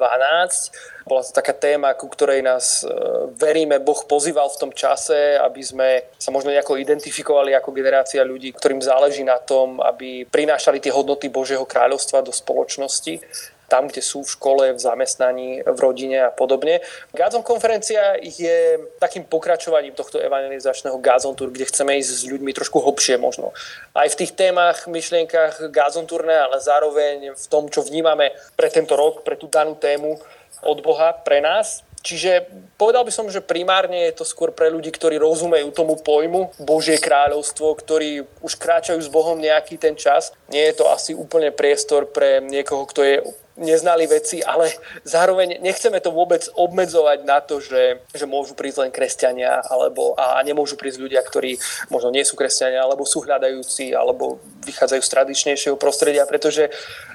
Bola 1.06 1.22
to 1.22 1.30
taká 1.30 1.54
téma, 1.54 1.94
ku 1.94 2.10
ktorej 2.10 2.42
nás 2.42 2.82
e, 2.82 2.90
veríme, 3.38 3.78
Boh 3.78 4.02
pozýval 4.10 4.50
v 4.50 4.66
tom 4.66 4.72
čase, 4.74 5.38
aby 5.38 5.62
sme 5.62 5.90
sa 6.18 6.34
možno 6.34 6.50
nejako 6.50 6.82
identifikovali 6.82 7.54
ako 7.54 7.70
generácia 7.70 8.26
ľudí, 8.26 8.50
ktorým 8.58 8.82
záleží 8.82 9.22
na 9.22 9.38
tom, 9.38 9.78
aby 9.78 10.26
prinášali 10.26 10.82
tie 10.82 10.90
hodnoty 10.90 11.30
Božieho 11.30 11.70
kráľovstva 11.70 12.26
do 12.26 12.34
spoločnosti 12.34 13.22
tam, 13.68 13.90
kde 13.90 14.02
sú 14.02 14.24
v 14.24 14.34
škole, 14.34 14.66
v 14.74 14.80
zamestnaní, 14.80 15.66
v 15.66 15.80
rodine 15.80 16.28
a 16.28 16.32
podobne. 16.32 16.82
Gazon 17.14 17.42
konferencia 17.42 18.18
je 18.22 18.80
takým 19.02 19.26
pokračovaním 19.26 19.98
tohto 19.98 20.22
evangelizačného 20.22 20.98
Gazon 21.02 21.34
Tour, 21.34 21.50
kde 21.50 21.70
chceme 21.70 21.98
ísť 21.98 22.12
s 22.12 22.24
ľuďmi 22.30 22.52
trošku 22.54 22.82
hlbšie 22.82 23.18
možno. 23.18 23.52
Aj 23.98 24.06
v 24.06 24.20
tých 24.20 24.38
témach, 24.38 24.86
myšlienkach 24.86 25.74
Gazon 25.74 26.06
Tourné, 26.06 26.38
ale 26.38 26.62
zároveň 26.62 27.34
v 27.34 27.46
tom, 27.50 27.68
čo 27.70 27.82
vnímame 27.82 28.34
pre 28.54 28.70
tento 28.70 28.94
rok, 28.94 29.26
pre 29.26 29.36
tú 29.36 29.50
danú 29.50 29.76
tému 29.76 30.18
od 30.64 30.78
Boha 30.82 31.14
pre 31.14 31.42
nás. 31.42 31.86
Čiže 32.06 32.46
povedal 32.78 33.02
by 33.02 33.10
som, 33.10 33.26
že 33.34 33.42
primárne 33.42 34.06
je 34.06 34.22
to 34.22 34.30
skôr 34.30 34.54
pre 34.54 34.70
ľudí, 34.70 34.94
ktorí 34.94 35.18
rozumejú 35.18 35.74
tomu 35.74 35.98
pojmu 35.98 36.54
Božie 36.62 37.02
kráľovstvo, 37.02 37.74
ktorí 37.74 38.22
už 38.46 38.62
kráčajú 38.62 39.02
s 39.02 39.10
Bohom 39.10 39.42
nejaký 39.42 39.82
ten 39.82 39.98
čas. 39.98 40.30
Nie 40.54 40.70
je 40.70 40.78
to 40.78 40.86
asi 40.94 41.18
úplne 41.18 41.50
priestor 41.50 42.06
pre 42.06 42.46
niekoho, 42.46 42.86
kto 42.86 43.02
je 43.02 43.16
neznali 43.56 44.04
veci, 44.08 44.44
ale 44.44 44.68
zároveň 45.08 45.64
nechceme 45.64 46.04
to 46.04 46.12
vôbec 46.12 46.44
obmedzovať 46.60 47.20
na 47.24 47.40
to, 47.40 47.64
že, 47.64 48.04
že 48.12 48.28
môžu 48.28 48.52
prísť 48.52 48.88
len 48.88 48.92
kresťania 48.92 49.64
alebo, 49.64 50.12
a 50.20 50.44
nemôžu 50.44 50.76
prísť 50.76 51.00
ľudia, 51.00 51.24
ktorí 51.24 51.56
možno 51.88 52.12
nie 52.12 52.28
sú 52.28 52.36
kresťania 52.36 52.84
alebo 52.84 53.08
sú 53.08 53.24
hľadajúci 53.24 53.96
alebo 53.96 54.44
vychádzajú 54.68 55.02
z 55.02 55.12
tradičnejšieho 55.12 55.78
prostredia, 55.80 56.28
pretože 56.28 56.68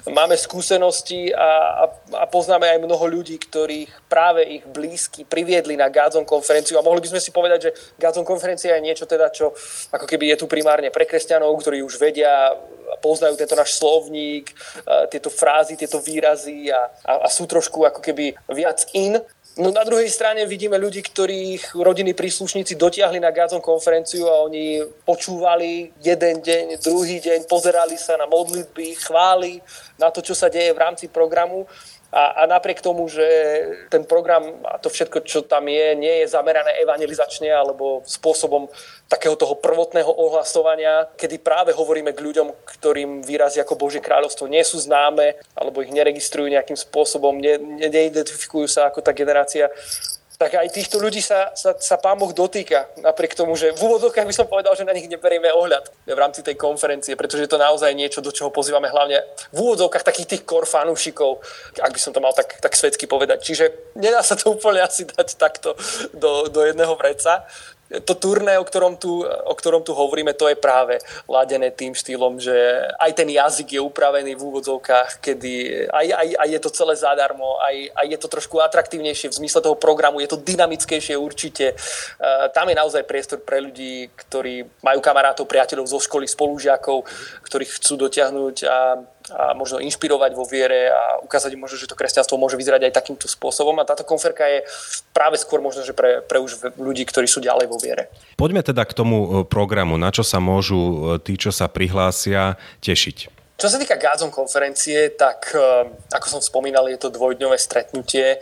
máme 0.09 0.33
skúsenosti 0.38 1.29
a, 1.37 1.85
a, 1.85 1.85
a 2.16 2.24
poznáme 2.24 2.64
aj 2.72 2.79
mnoho 2.81 3.05
ľudí, 3.05 3.37
ktorých 3.37 4.09
práve 4.09 4.40
ich 4.48 4.64
blízky 4.64 5.29
priviedli 5.29 5.76
na 5.76 5.92
Gádzon 5.92 6.24
konferenciu. 6.24 6.81
A 6.81 6.87
mohli 6.87 7.05
by 7.05 7.12
sme 7.12 7.20
si 7.20 7.35
povedať, 7.35 7.68
že 7.68 7.74
Gádzon 8.00 8.24
konferencia 8.24 8.72
je 8.81 8.87
niečo 8.87 9.05
teda, 9.05 9.29
čo 9.29 9.53
ako 9.92 10.09
keby 10.09 10.33
je 10.33 10.40
tu 10.40 10.46
primárne 10.48 10.88
pre 10.88 11.05
kresťanov, 11.05 11.53
ktorí 11.61 11.85
už 11.85 12.00
vedia 12.00 12.57
poznajú 12.98 13.38
tento 13.38 13.55
náš 13.55 13.79
slovník, 13.79 14.50
tieto 15.14 15.31
frázy, 15.31 15.79
tieto 15.79 16.03
výrazy 16.03 16.74
a, 16.74 16.90
a, 17.07 17.12
a 17.24 17.29
sú 17.31 17.46
trošku 17.46 17.87
ako 17.87 18.03
keby 18.03 18.35
viac 18.50 18.90
in. 18.98 19.22
No 19.59 19.74
na 19.74 19.83
druhej 19.83 20.07
strane 20.07 20.46
vidíme 20.46 20.79
ľudí, 20.79 21.03
ktorých 21.03 21.74
rodiny 21.74 22.14
príslušníci 22.14 22.79
dotiahli 22.79 23.18
na 23.18 23.35
Gazon 23.35 23.59
konferenciu 23.59 24.31
a 24.31 24.46
oni 24.46 24.79
počúvali 25.03 25.90
jeden 25.98 26.38
deň, 26.38 26.79
druhý 26.79 27.18
deň, 27.18 27.50
pozerali 27.50 27.98
sa 27.98 28.14
na 28.14 28.31
modlitby, 28.31 28.94
chváli, 28.94 29.59
na 29.98 30.09
to, 30.14 30.22
čo 30.22 30.38
sa 30.38 30.46
deje 30.46 30.70
v 30.70 30.81
rámci 30.81 31.11
programu 31.11 31.66
A, 32.11 32.42
a 32.42 32.51
napriek 32.51 32.83
tomu, 32.83 33.07
že 33.07 33.23
ten 33.87 34.03
program 34.03 34.42
a 34.66 34.83
to 34.83 34.90
všetko, 34.90 35.23
čo 35.23 35.46
tam 35.46 35.70
je, 35.70 35.94
nie 35.94 36.23
je 36.23 36.27
zamerané 36.27 36.83
evangelizačne 36.83 37.46
alebo 37.46 38.03
spôsobom 38.03 38.66
takého 39.07 39.38
toho 39.38 39.55
prvotného 39.55 40.11
ohlasovania, 40.11 41.07
kedy 41.14 41.38
práve 41.38 41.70
hovoríme 41.70 42.11
k 42.11 42.23
ľuďom, 42.23 42.51
ktorým 42.66 43.23
výrazy 43.23 43.62
ako 43.62 43.79
Božie 43.79 44.03
kráľovstvo 44.03 44.51
nie 44.51 44.62
sú 44.66 44.83
známe 44.83 45.38
alebo 45.55 45.87
ich 45.87 45.94
neregistrujú 45.94 46.51
nejakým 46.51 46.79
spôsobom, 46.79 47.38
ne, 47.38 47.59
neidentifikujú 47.87 48.66
sa 48.66 48.90
ako 48.90 49.07
tá 49.07 49.14
generácia 49.14 49.70
tak 50.40 50.57
aj 50.57 50.72
týchto 50.72 50.96
ľudí 50.96 51.20
sa, 51.20 51.53
sa, 51.53 51.76
sa 51.76 52.00
pán 52.00 52.16
Boh 52.16 52.33
dotýka, 52.33 52.88
napriek 53.05 53.37
tomu, 53.37 53.61
že 53.61 53.76
v 53.76 53.81
úvodzovkách 53.85 54.24
by 54.24 54.33
som 54.33 54.48
povedal, 54.48 54.72
že 54.72 54.88
na 54.88 54.96
nich 54.96 55.05
neberieme 55.05 55.53
ohľad 55.53 55.92
v 56.09 56.16
rámci 56.16 56.40
tej 56.40 56.57
konferencie, 56.57 57.12
pretože 57.12 57.44
je 57.44 57.50
to 57.53 57.61
naozaj 57.61 57.92
niečo, 57.92 58.24
do 58.24 58.33
čoho 58.33 58.48
pozývame 58.48 58.88
hlavne 58.88 59.20
v 59.53 59.59
úvodzovkách 59.61 60.00
takých 60.00 60.33
tých 60.33 60.42
kor 60.48 60.64
fanúšikov, 60.64 61.44
ak 61.85 61.92
by 61.92 62.00
som 62.00 62.16
to 62.16 62.24
mal 62.24 62.33
tak, 62.33 62.57
tak 62.57 62.72
svetsky 62.72 63.05
povedať. 63.05 63.44
Čiže 63.44 63.92
nedá 64.00 64.24
sa 64.24 64.33
to 64.33 64.57
úplne 64.57 64.81
asi 64.81 65.05
dať 65.05 65.37
takto 65.37 65.76
do, 66.16 66.48
do 66.48 66.64
jedného 66.64 66.96
vreca 66.96 67.44
to 67.90 68.14
turné, 68.14 68.55
o 68.59 68.64
ktorom, 68.64 68.94
tu, 68.94 69.26
o 69.26 69.55
ktorom 69.55 69.83
tu 69.83 69.90
hovoríme, 69.90 70.31
to 70.38 70.46
je 70.46 70.55
práve 70.55 71.03
ladené 71.26 71.74
tým 71.74 71.90
štýlom, 71.90 72.38
že 72.38 72.55
aj 73.03 73.18
ten 73.18 73.26
jazyk 73.26 73.74
je 73.74 73.81
upravený 73.83 74.38
v 74.38 74.46
úvodzovkách, 74.46 75.18
kedy 75.18 75.53
aj, 75.90 76.07
aj, 76.14 76.29
aj 76.38 76.48
je 76.55 76.61
to 76.62 76.70
celé 76.70 76.94
zadarmo, 76.94 77.59
aj, 77.59 77.90
aj 77.98 78.07
je 78.07 78.18
to 78.22 78.29
trošku 78.31 78.57
atraktívnejšie 78.62 79.35
v 79.35 79.38
zmysle 79.42 79.59
toho 79.59 79.74
programu, 79.74 80.22
je 80.22 80.31
to 80.31 80.38
dynamickejšie 80.38 81.18
určite. 81.18 81.74
Uh, 81.74 82.46
tam 82.55 82.70
je 82.70 82.79
naozaj 82.79 83.03
priestor 83.11 83.42
pre 83.42 83.59
ľudí, 83.59 84.07
ktorí 84.14 84.62
majú 84.87 85.03
kamarátov, 85.03 85.50
priateľov 85.50 85.90
zo 85.90 85.98
školy, 85.98 86.31
spolužiakov, 86.31 87.03
ktorých 87.42 87.74
chcú 87.83 88.07
dotiahnuť 88.07 88.57
a 88.70 88.79
a 89.30 89.54
možno 89.54 89.78
inšpirovať 89.80 90.32
vo 90.34 90.44
viere 90.44 90.90
a 90.90 91.22
ukázať 91.22 91.54
možno, 91.56 91.78
že 91.78 91.88
to 91.88 91.98
kresťanstvo 91.98 92.36
môže 92.36 92.58
vyzerať 92.58 92.90
aj 92.90 92.96
takýmto 92.96 93.26
spôsobom. 93.30 93.78
A 93.80 93.88
táto 93.88 94.02
konferka 94.02 94.46
je 94.46 94.66
práve 95.14 95.38
skôr 95.40 95.62
možno, 95.62 95.86
že 95.86 95.94
pre, 95.96 96.22
pre 96.22 96.42
už 96.42 96.74
ľudí, 96.76 97.06
ktorí 97.06 97.30
sú 97.30 97.40
ďalej 97.40 97.66
vo 97.70 97.78
viere. 97.78 98.10
Poďme 98.36 98.60
teda 98.66 98.82
k 98.84 98.92
tomu 98.92 99.18
e, 99.18 99.26
programu, 99.46 99.96
na 99.96 100.10
čo 100.10 100.26
sa 100.26 100.42
môžu 100.42 100.78
e, 100.78 100.94
tí, 101.22 101.38
čo 101.38 101.54
sa 101.54 101.70
prihlásia, 101.70 102.58
tešiť. 102.82 103.39
Čo 103.61 103.68
sa 103.68 103.77
týka 103.77 104.01
Gádzom 104.01 104.33
konferencie, 104.33 105.12
tak 105.20 105.53
e, 105.53 105.61
ako 106.16 106.27
som 106.33 106.40
spomínal, 106.40 106.88
je 106.88 106.96
to 106.96 107.12
dvojdňové 107.12 107.61
stretnutie 107.61 108.40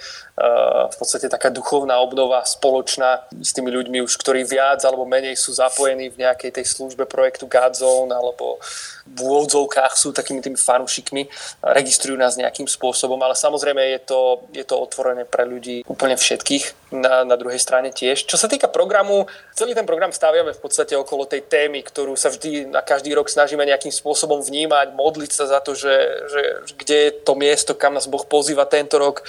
v 0.88 0.96
podstate 0.96 1.26
taká 1.26 1.50
duchovná 1.50 1.98
obnova 1.98 2.46
spoločná 2.46 3.26
s 3.42 3.50
tými 3.50 3.74
ľuďmi 3.74 3.98
už, 4.06 4.14
ktorí 4.22 4.46
viac 4.46 4.78
alebo 4.86 5.02
menej 5.02 5.34
sú 5.34 5.50
zapojení 5.50 6.14
v 6.14 6.22
nejakej 6.22 6.54
tej 6.54 6.64
službe 6.78 7.10
projektu 7.10 7.50
Godzone 7.50 8.14
alebo 8.14 8.62
v 9.08 9.18
úvodzovkách 9.18 9.98
sú 9.98 10.14
takými 10.14 10.38
tými 10.38 10.54
fanúšikmi, 10.54 11.26
registrujú 11.74 12.14
nás 12.14 12.38
nejakým 12.38 12.70
spôsobom, 12.70 13.18
ale 13.18 13.34
samozrejme 13.34 13.82
je 13.98 14.00
to, 14.04 14.20
je 14.54 14.62
to 14.62 14.78
otvorené 14.78 15.26
pre 15.26 15.42
ľudí 15.42 15.82
úplne 15.90 16.14
všetkých 16.14 16.92
na, 16.94 17.24
na 17.26 17.34
druhej 17.34 17.58
strane 17.58 17.90
tiež. 17.90 18.28
Čo 18.28 18.38
sa 18.38 18.46
týka 18.46 18.68
programu, 18.70 19.26
celý 19.56 19.74
ten 19.74 19.88
program 19.88 20.14
staviame 20.14 20.54
v 20.54 20.60
podstate 20.60 20.94
okolo 20.94 21.26
tej 21.26 21.50
témy, 21.50 21.82
ktorú 21.82 22.14
sa 22.14 22.30
vždy 22.30 22.70
na 22.70 22.84
každý 22.84 23.16
rok 23.16 23.26
snažíme 23.26 23.64
nejakým 23.64 23.90
spôsobom 23.90 24.44
vnímať, 24.44 24.94
modliť 25.08 25.30
sa 25.32 25.48
za 25.48 25.58
to, 25.64 25.72
že, 25.72 25.96
že 26.28 26.42
kde 26.76 26.96
je 27.08 27.10
to 27.24 27.32
miesto, 27.32 27.72
kam 27.72 27.96
nás 27.96 28.04
Boh 28.04 28.28
pozýva 28.28 28.68
tento 28.68 29.00
rok, 29.00 29.24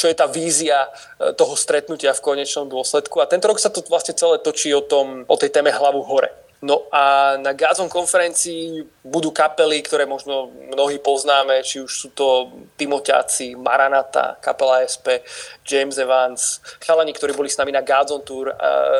čo 0.00 0.08
je 0.08 0.16
tá 0.16 0.24
vízia 0.24 0.88
e, 0.88 1.36
toho 1.36 1.52
stretnutia 1.52 2.16
v 2.16 2.24
konečnom 2.24 2.64
dôsledku. 2.64 3.20
A 3.20 3.28
tento 3.28 3.44
rok 3.44 3.60
sa 3.60 3.68
to 3.68 3.84
vlastne 3.84 4.16
celé 4.16 4.40
točí 4.40 4.72
o, 4.72 4.80
tom, 4.80 5.28
o 5.28 5.36
tej 5.36 5.52
téme 5.52 5.68
hlavu 5.68 6.00
hore. 6.08 6.32
No 6.58 6.90
a 6.90 7.36
na 7.38 7.54
Gazon 7.54 7.86
konferencii 7.86 8.82
budú 9.06 9.30
kapely, 9.30 9.78
ktoré 9.78 10.10
možno 10.10 10.50
mnohí 10.74 10.98
poznáme, 10.98 11.62
či 11.62 11.78
už 11.78 11.92
sú 11.94 12.08
to 12.10 12.50
Timoťáci, 12.74 13.54
Maranata, 13.54 14.34
kapela 14.42 14.82
SP, 14.82 15.22
James 15.62 15.94
Evans, 15.94 16.58
chalani, 16.82 17.14
ktorí 17.14 17.30
boli 17.38 17.46
s 17.46 17.62
nami 17.62 17.70
na 17.70 17.86
Gazon 17.86 18.26
Tour, 18.26 18.50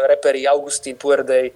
reperi 0.07 0.47
Augustín 0.47 0.95
Puerdej, 0.95 1.51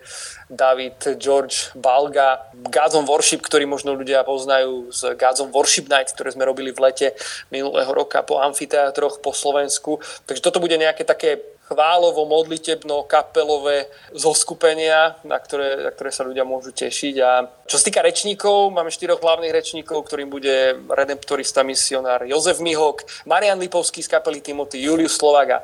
David, 0.51 1.23
George, 1.23 1.71
Balga, 1.79 2.51
Gazon 2.67 3.07
Worship, 3.07 3.47
ktorý 3.47 3.71
možno 3.71 3.95
ľudia 3.95 4.27
poznajú 4.27 4.91
z 4.91 5.15
Gazon 5.15 5.55
Worship 5.55 5.87
Night, 5.87 6.11
ktoré 6.11 6.35
sme 6.35 6.43
robili 6.43 6.75
v 6.75 6.83
lete 6.83 7.15
minulého 7.55 7.95
roka 7.95 8.27
po 8.27 8.43
amfiteátroch 8.43 9.23
po 9.23 9.31
Slovensku. 9.31 10.03
Takže 10.27 10.43
toto 10.43 10.59
bude 10.59 10.75
nejaké 10.75 11.07
také 11.07 11.62
chválovo, 11.73 12.29
modlitebno, 12.29 13.09
kapelové 13.09 13.89
zoskupenia, 14.13 15.17
na 15.25 15.41
ktoré, 15.41 15.89
na 15.89 15.91
ktoré 15.91 16.13
sa 16.13 16.29
ľudia 16.29 16.45
môžu 16.45 16.77
tešiť. 16.77 17.15
A 17.25 17.49
čo 17.65 17.81
sa 17.81 17.89
týka 17.89 18.05
rečníkov, 18.05 18.69
máme 18.69 18.93
štyroch 18.93 19.25
hlavných 19.25 19.57
rečníkov, 19.57 20.05
ktorým 20.05 20.29
bude 20.29 20.77
redemptorista 20.93 21.65
misionár 21.65 22.29
Jozef 22.29 22.61
Mihok, 22.61 23.09
Marian 23.25 23.57
Lipovský 23.57 24.05
z 24.05 24.13
kapely 24.13 24.45
Timothy, 24.45 24.85
Julius 24.85 25.17
Slovak 25.17 25.49
a 25.49 25.59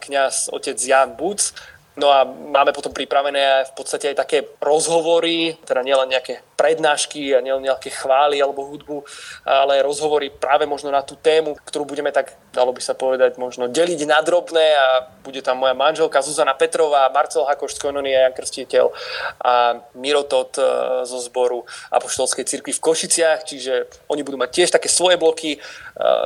kňaz 0.00 0.48
otec 0.48 0.80
Jan 0.80 1.12
Buc. 1.12 1.52
No 2.00 2.08
a 2.08 2.24
máme 2.24 2.72
potom 2.72 2.96
pripravené 2.96 3.68
v 3.68 3.72
podstate 3.76 4.08
aj 4.08 4.24
také 4.24 4.48
rozhovory, 4.56 5.60
teda 5.68 5.84
nielen 5.84 6.08
nejaké 6.08 6.40
prednášky 6.56 7.36
a 7.36 7.44
nielen 7.44 7.68
nejaké 7.68 7.92
chvály 7.92 8.40
alebo 8.40 8.64
hudbu, 8.64 9.04
ale 9.44 9.84
rozhovory 9.84 10.32
práve 10.32 10.64
možno 10.64 10.88
na 10.88 11.04
tú 11.04 11.20
tému, 11.20 11.60
ktorú 11.60 11.84
budeme 11.84 12.08
tak, 12.08 12.32
dalo 12.56 12.72
by 12.72 12.80
sa 12.80 12.96
povedať, 12.96 13.36
možno 13.36 13.68
deliť 13.68 14.00
na 14.08 14.24
drobné 14.24 14.64
a 14.80 15.12
bude 15.20 15.44
tam 15.44 15.60
moja 15.60 15.76
manželka 15.76 16.24
Zuzana 16.24 16.56
Petrová, 16.56 17.12
Marcel 17.12 17.44
Hakoš 17.44 17.76
z 17.76 17.82
Kononie, 17.84 18.16
Jan 18.16 18.32
Krstiteľ 18.32 18.96
a 19.44 19.84
Miro 19.92 20.24
Tot 20.24 20.56
e, 20.56 20.64
zo 21.04 21.20
zboru 21.20 21.68
Apoštolskej 21.92 22.48
cirkvi 22.48 22.72
v 22.72 22.80
Košiciach, 22.80 23.44
čiže 23.44 23.88
oni 24.08 24.24
budú 24.24 24.40
mať 24.40 24.50
tiež 24.56 24.68
také 24.72 24.88
svoje 24.88 25.20
bloky, 25.20 25.56
e, 25.56 25.58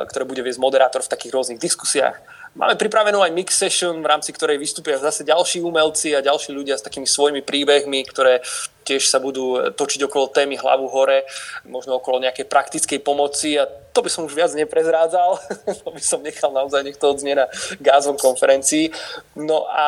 ktoré 0.07 0.23
bude 0.23 0.47
viesť 0.47 0.63
moderátor 0.63 1.03
v 1.03 1.11
takých 1.11 1.35
rôznych 1.35 1.59
diskusiách 1.59 2.44
Máme 2.55 2.79
pripravenú 2.79 3.19
aj 3.19 3.35
mix 3.35 3.59
session, 3.59 3.99
v 3.99 4.07
rámci 4.07 4.31
ktorej 4.31 4.63
vystúpia 4.63 4.95
zase 5.03 5.27
ďalší 5.27 5.59
umelci 5.59 6.15
a 6.15 6.23
ďalší 6.23 6.55
ľudia 6.55 6.79
s 6.79 6.87
takými 6.87 7.03
svojimi 7.03 7.43
príbehmi, 7.43 8.07
ktoré 8.07 8.47
tiež 8.85 9.09
sa 9.09 9.19
budú 9.19 9.73
točiť 9.73 10.05
okolo 10.05 10.29
témy 10.29 10.61
hlavu 10.61 10.87
hore, 10.93 11.25
možno 11.65 11.97
okolo 11.97 12.21
nejakej 12.21 12.47
praktickej 12.47 13.01
pomoci 13.01 13.57
a 13.57 13.65
to 13.95 14.03
by 14.03 14.11
som 14.11 14.27
už 14.27 14.35
viac 14.35 14.51
neprezrádzal, 14.53 15.39
to 15.87 15.89
by 15.89 16.03
som 16.03 16.19
nechal 16.21 16.51
naozaj, 16.51 16.83
nech 16.83 16.99
to 16.99 17.07
odznie 17.09 17.39
na 17.39 17.47
gázom 17.79 18.19
konferencii. 18.19 18.91
No 19.39 19.71
a 19.71 19.87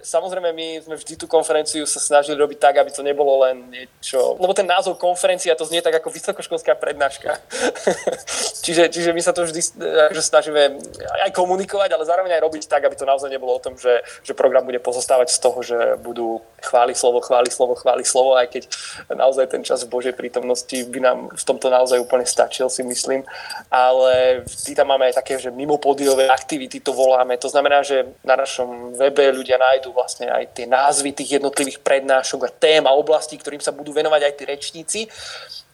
samozrejme 0.00 0.54
my 0.54 0.66
sme 0.86 0.94
vždy 0.94 1.18
tú 1.18 1.26
konferenciu 1.26 1.82
sa 1.84 1.98
snažili 1.98 2.38
robiť 2.38 2.58
tak, 2.62 2.78
aby 2.78 2.94
to 2.94 3.02
nebolo 3.02 3.42
len 3.42 3.66
niečo, 3.68 4.38
lebo 4.38 4.54
ten 4.54 4.70
názov 4.70 4.94
konferencia 4.96 5.58
to 5.58 5.66
znie 5.66 5.82
tak 5.82 5.98
ako 5.98 6.14
vysokoškolská 6.14 6.78
prednáška. 6.78 7.42
čiže, 8.64 8.88
čiže 8.88 9.10
my 9.10 9.20
sa 9.20 9.34
to 9.34 9.42
vždy 9.42 9.60
že 10.14 10.22
snažíme 10.22 10.78
aj 11.26 11.30
komunikovať, 11.34 11.90
ale 11.98 12.06
zároveň 12.06 12.38
aj 12.38 12.44
robiť 12.46 12.62
tak, 12.70 12.86
aby 12.86 12.94
to 12.94 13.08
naozaj 13.08 13.26
nebolo 13.26 13.58
o 13.58 13.62
tom, 13.62 13.74
že, 13.74 14.06
že 14.22 14.38
program 14.38 14.62
bude 14.62 14.78
pozostávať 14.78 15.34
z 15.34 15.38
toho, 15.42 15.58
že 15.66 15.78
budú 15.98 16.38
chváli 16.62 16.94
slovo, 16.94 17.20
chváli 17.20 17.50
slovo, 17.50 17.74
chváli 17.74 18.06
slovo, 18.06 18.38
aj 18.38 18.48
keď 18.54 18.62
naozaj 19.12 19.46
ten 19.50 19.62
čas 19.66 19.84
v 19.84 19.92
Božej 19.92 20.14
prítomnosti 20.14 20.74
by 20.88 20.98
nám 21.02 21.18
v 21.34 21.44
tomto 21.44 21.68
naozaj 21.68 21.98
úplne 21.98 22.24
stačil, 22.24 22.70
si 22.70 22.86
myslím 22.86 23.26
ale 23.72 24.44
vždy 24.44 24.72
tam 24.76 24.92
máme 24.92 25.08
aj 25.08 25.24
také, 25.24 25.40
že 25.40 25.48
mimo 25.48 25.80
podiové 25.80 26.28
aktivity 26.28 26.80
to 26.84 26.92
voláme. 26.92 27.40
To 27.40 27.48
znamená, 27.48 27.80
že 27.80 28.04
na 28.20 28.36
našom 28.36 28.92
webe 28.92 29.32
ľudia 29.32 29.56
nájdú 29.56 29.96
vlastne 29.96 30.28
aj 30.28 30.52
tie 30.52 30.66
názvy 30.68 31.16
tých 31.16 31.40
jednotlivých 31.40 31.80
prednášok 31.80 32.40
a 32.46 32.50
tém 32.52 32.84
a 32.84 32.92
oblastí, 32.92 33.40
ktorým 33.40 33.64
sa 33.64 33.72
budú 33.72 33.96
venovať 33.96 34.20
aj 34.28 34.32
tí 34.36 34.44
rečníci 34.44 35.00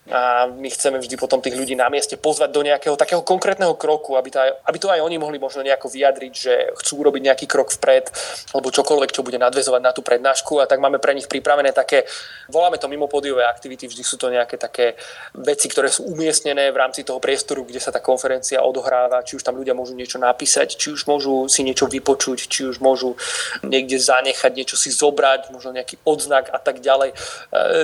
a 0.09 0.49
my 0.49 0.68
chceme 0.73 0.97
vždy 0.97 1.16
potom 1.21 1.44
tých 1.44 1.53
ľudí 1.53 1.77
na 1.77 1.92
mieste 1.92 2.16
pozvať 2.16 2.51
do 2.51 2.64
nejakého 2.64 2.97
takého 2.97 3.21
konkrétneho 3.21 3.77
kroku, 3.77 4.16
aby 4.16 4.33
aj, 4.33 4.51
aby 4.64 4.79
to 4.81 4.88
aj 4.88 5.01
oni 5.05 5.21
mohli 5.21 5.37
možno 5.37 5.61
nejako 5.61 5.92
vyjadriť, 5.92 6.33
že 6.33 6.53
chcú 6.81 7.05
urobiť 7.05 7.23
nejaký 7.29 7.47
krok 7.47 7.68
vpred 7.77 8.09
alebo 8.57 8.73
čokoľvek, 8.73 9.11
čo 9.12 9.21
bude 9.21 9.37
nadvezovať 9.37 9.81
na 9.85 9.92
tú 9.92 10.01
prednášku 10.01 10.61
a 10.61 10.66
tak 10.66 10.81
máme 10.81 10.97
pre 10.97 11.12
nich 11.12 11.29
pripravené 11.29 11.77
také, 11.77 12.09
voláme 12.49 12.81
to 12.81 12.88
mimo 12.88 13.05
podiové 13.05 13.44
aktivity, 13.44 13.85
vždy 13.85 14.03
sú 14.05 14.16
to 14.16 14.33
nejaké 14.33 14.57
také 14.57 14.97
veci, 15.37 15.68
ktoré 15.68 15.92
sú 15.92 16.09
umiestnené 16.09 16.73
v 16.73 16.81
rámci 16.81 17.05
toho 17.05 17.21
priestoru, 17.21 17.68
kde 17.68 17.81
sa 17.83 17.92
tá 17.92 18.01
konferencia 18.01 18.64
odohráva, 18.64 19.21
či 19.23 19.37
už 19.37 19.44
tam 19.44 19.61
ľudia 19.61 19.77
môžu 19.77 19.92
niečo 19.92 20.16
napísať, 20.16 20.81
či 20.81 20.88
už 20.88 21.05
môžu 21.05 21.44
si 21.53 21.61
niečo 21.61 21.85
vypočuť, 21.85 22.49
či 22.49 22.64
už 22.64 22.81
môžu 22.81 23.12
niekde 23.61 24.01
zanechať, 24.01 24.57
niečo 24.57 24.81
si 24.81 24.88
zobrať, 24.88 25.53
možno 25.53 25.77
nejaký 25.77 26.01
odznak 26.07 26.49
a 26.49 26.59
tak 26.62 26.81
ďalej. 26.81 27.12
E, 27.12 27.16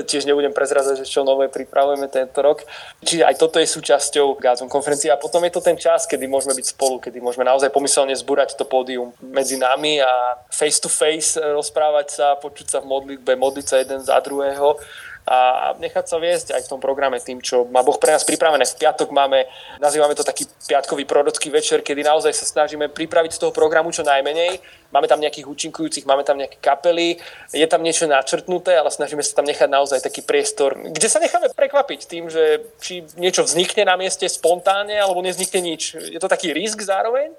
tiež 0.09 0.25
nebudem 0.25 0.57
prezrazať, 0.57 1.05
že 1.05 1.11
čo 1.11 1.27
nové 1.27 1.53
pripravujeme 1.53 2.14
tento 2.15 2.39
rok. 2.39 2.63
Čiže 3.03 3.27
aj 3.27 3.35
toto 3.35 3.59
je 3.59 3.67
súčasťou 3.67 4.39
Gazon 4.39 4.71
konferencie 4.71 5.11
a 5.11 5.19
potom 5.19 5.43
je 5.43 5.51
to 5.51 5.59
ten 5.59 5.75
čas, 5.75 6.07
kedy 6.07 6.31
môžeme 6.31 6.55
byť 6.55 6.67
spolu, 6.71 7.03
kedy 7.03 7.19
môžeme 7.19 7.43
naozaj 7.43 7.75
pomyselne 7.75 8.15
zbúrať 8.15 8.55
to 8.55 8.63
pódium 8.63 9.11
medzi 9.19 9.59
nami 9.59 9.99
a 9.99 10.39
face 10.55 10.79
to 10.79 10.87
face 10.87 11.35
rozprávať 11.35 12.07
sa, 12.15 12.27
počuť 12.39 12.67
sa 12.71 12.79
v 12.79 12.91
modlitbe, 12.95 13.35
modliť 13.35 13.67
sa 13.67 13.77
jeden 13.83 13.99
za 13.99 14.17
druhého 14.23 14.79
a 15.25 15.73
nechať 15.81 16.05
sa 16.05 16.21
viesť 16.21 16.53
aj 16.53 16.69
v 16.69 16.71
tom 16.77 16.81
programe 16.85 17.17
tým, 17.17 17.41
čo 17.41 17.65
má 17.73 17.81
Boh 17.81 17.97
pre 17.97 18.13
nás 18.13 18.29
pripravené. 18.29 18.69
V 18.69 18.77
piatok 18.77 19.09
máme, 19.09 19.49
nazývame 19.81 20.13
to 20.13 20.21
taký 20.21 20.45
piatkový 20.69 21.09
prorocký 21.09 21.49
večer, 21.49 21.81
kedy 21.81 22.05
naozaj 22.05 22.37
sa 22.37 22.45
snažíme 22.45 22.93
pripraviť 22.93 23.33
z 23.33 23.41
toho 23.41 23.53
programu 23.53 23.89
čo 23.89 24.05
najmenej. 24.05 24.61
Máme 24.95 25.11
tam 25.11 25.19
nejakých 25.19 25.51
účinkujúcich, 25.51 26.07
máme 26.07 26.23
tam 26.23 26.39
nejaké 26.39 26.63
kapely, 26.63 27.19
je 27.51 27.67
tam 27.67 27.83
niečo 27.83 28.07
načrtnuté, 28.07 28.79
ale 28.79 28.95
snažíme 28.95 29.27
sa 29.27 29.43
tam 29.43 29.51
nechať 29.51 29.67
naozaj 29.67 29.99
taký 29.99 30.23
priestor, 30.23 30.79
kde 30.79 31.09
sa 31.11 31.19
necháme 31.19 31.51
prekvapiť 31.51 32.01
tým, 32.07 32.31
že 32.31 32.63
či 32.79 33.03
niečo 33.19 33.43
vznikne 33.43 33.91
na 33.91 33.99
mieste 33.99 34.31
spontánne, 34.31 34.95
alebo 34.95 35.19
neznikne 35.19 35.75
nič. 35.75 35.99
Je 35.99 36.23
to 36.23 36.31
taký 36.31 36.55
risk 36.55 36.79
zároveň, 36.79 37.35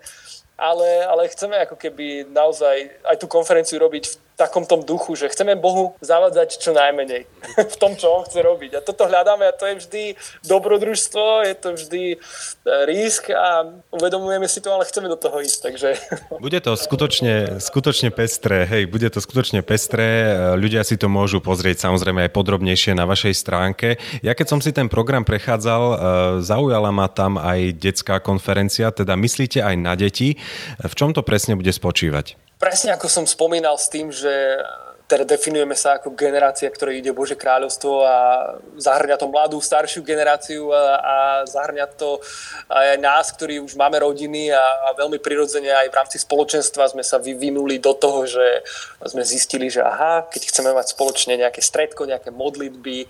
ale, 0.60 1.08
ale 1.08 1.32
chceme 1.32 1.56
ako 1.64 1.80
keby 1.80 2.28
naozaj 2.28 2.92
aj 3.08 3.16
tú 3.24 3.32
konferenciu 3.32 3.80
robiť 3.80 4.04
v 4.04 4.16
takom 4.36 4.68
tom 4.68 4.84
duchu, 4.84 5.16
že 5.16 5.32
chceme 5.32 5.56
Bohu 5.56 5.96
zavádzať 6.04 6.60
čo 6.60 6.76
najmenej 6.76 7.24
v 7.74 7.76
tom, 7.80 7.96
čo 7.96 8.12
On 8.12 8.24
chce 8.28 8.44
robiť. 8.44 8.72
A 8.78 8.84
toto 8.84 9.08
hľadáme 9.08 9.48
a 9.48 9.56
to 9.56 9.66
je 9.66 9.76
vždy 9.80 10.04
dobrodružstvo, 10.44 11.48
je 11.48 11.56
to 11.56 11.70
vždy 11.74 12.04
e, 12.14 12.18
risk 12.86 13.32
a 13.32 13.72
uvedomujeme 13.96 14.46
si 14.52 14.60
to, 14.60 14.76
ale 14.76 14.86
chceme 14.86 15.08
do 15.08 15.16
toho 15.16 15.40
ísť. 15.40 15.60
Takže... 15.64 15.90
Bude 16.46 16.60
to 16.60 16.76
skutočne, 16.76 17.64
skutočne 17.64 18.12
pestré, 18.12 18.68
hej, 18.68 18.84
bude 18.86 19.08
to 19.10 19.24
skutočne 19.24 19.64
pestré, 19.64 20.36
e, 20.36 20.60
ľudia 20.60 20.84
si 20.84 21.00
to 21.00 21.08
môžu 21.08 21.40
pozrieť 21.40 21.88
samozrejme 21.88 22.28
aj 22.28 22.36
podrobnejšie 22.36 22.92
na 22.94 23.08
vašej 23.08 23.34
stránke. 23.34 23.98
Ja 24.20 24.36
keď 24.36 24.48
som 24.52 24.60
si 24.60 24.76
ten 24.76 24.92
program 24.92 25.24
prechádzal, 25.24 25.84
e, 25.84 25.96
zaujala 26.44 26.92
ma 26.92 27.08
tam 27.08 27.40
aj 27.40 27.80
detská 27.80 28.20
konferencia, 28.20 28.92
teda 28.92 29.16
myslíte 29.16 29.64
aj 29.64 29.76
na 29.80 29.96
deti. 29.96 30.36
V 30.84 30.94
čom 30.94 31.16
to 31.16 31.24
presne 31.24 31.56
bude 31.56 31.72
spočívať? 31.72 32.45
Presne 32.66 32.98
ako 32.98 33.06
som 33.06 33.30
spomínal 33.30 33.78
s 33.78 33.94
tým, 33.94 34.10
že 34.10 34.34
teda 35.06 35.22
definujeme 35.22 35.78
sa 35.78 36.02
ako 36.02 36.18
generácia, 36.18 36.66
ktorá 36.66 36.90
ide 36.90 37.14
Bože 37.14 37.38
kráľovstvo 37.38 38.02
a 38.02 38.18
zahrňa 38.82 39.22
to 39.22 39.30
mladú, 39.30 39.62
staršiu 39.62 40.02
generáciu 40.02 40.74
a, 40.74 40.98
a 40.98 41.16
zahrňa 41.46 41.86
to 41.94 42.18
aj 42.74 42.98
nás, 42.98 43.30
ktorí 43.30 43.62
už 43.62 43.78
máme 43.78 44.02
rodiny 44.02 44.50
a, 44.50 44.58
a 44.58 44.98
veľmi 44.98 45.22
prirodzene 45.22 45.70
aj 45.70 45.94
v 45.94 45.98
rámci 46.02 46.18
spoločenstva 46.18 46.90
sme 46.90 47.06
sa 47.06 47.22
vyvinuli 47.22 47.78
do 47.78 47.94
toho, 47.94 48.26
že 48.26 48.66
sme 49.06 49.22
zistili, 49.22 49.70
že 49.70 49.86
aha, 49.86 50.26
keď 50.26 50.50
chceme 50.50 50.74
mať 50.74 50.98
spoločne 50.98 51.38
nejaké 51.38 51.62
stredko, 51.62 52.10
nejaké 52.10 52.34
modlitby, 52.34 53.06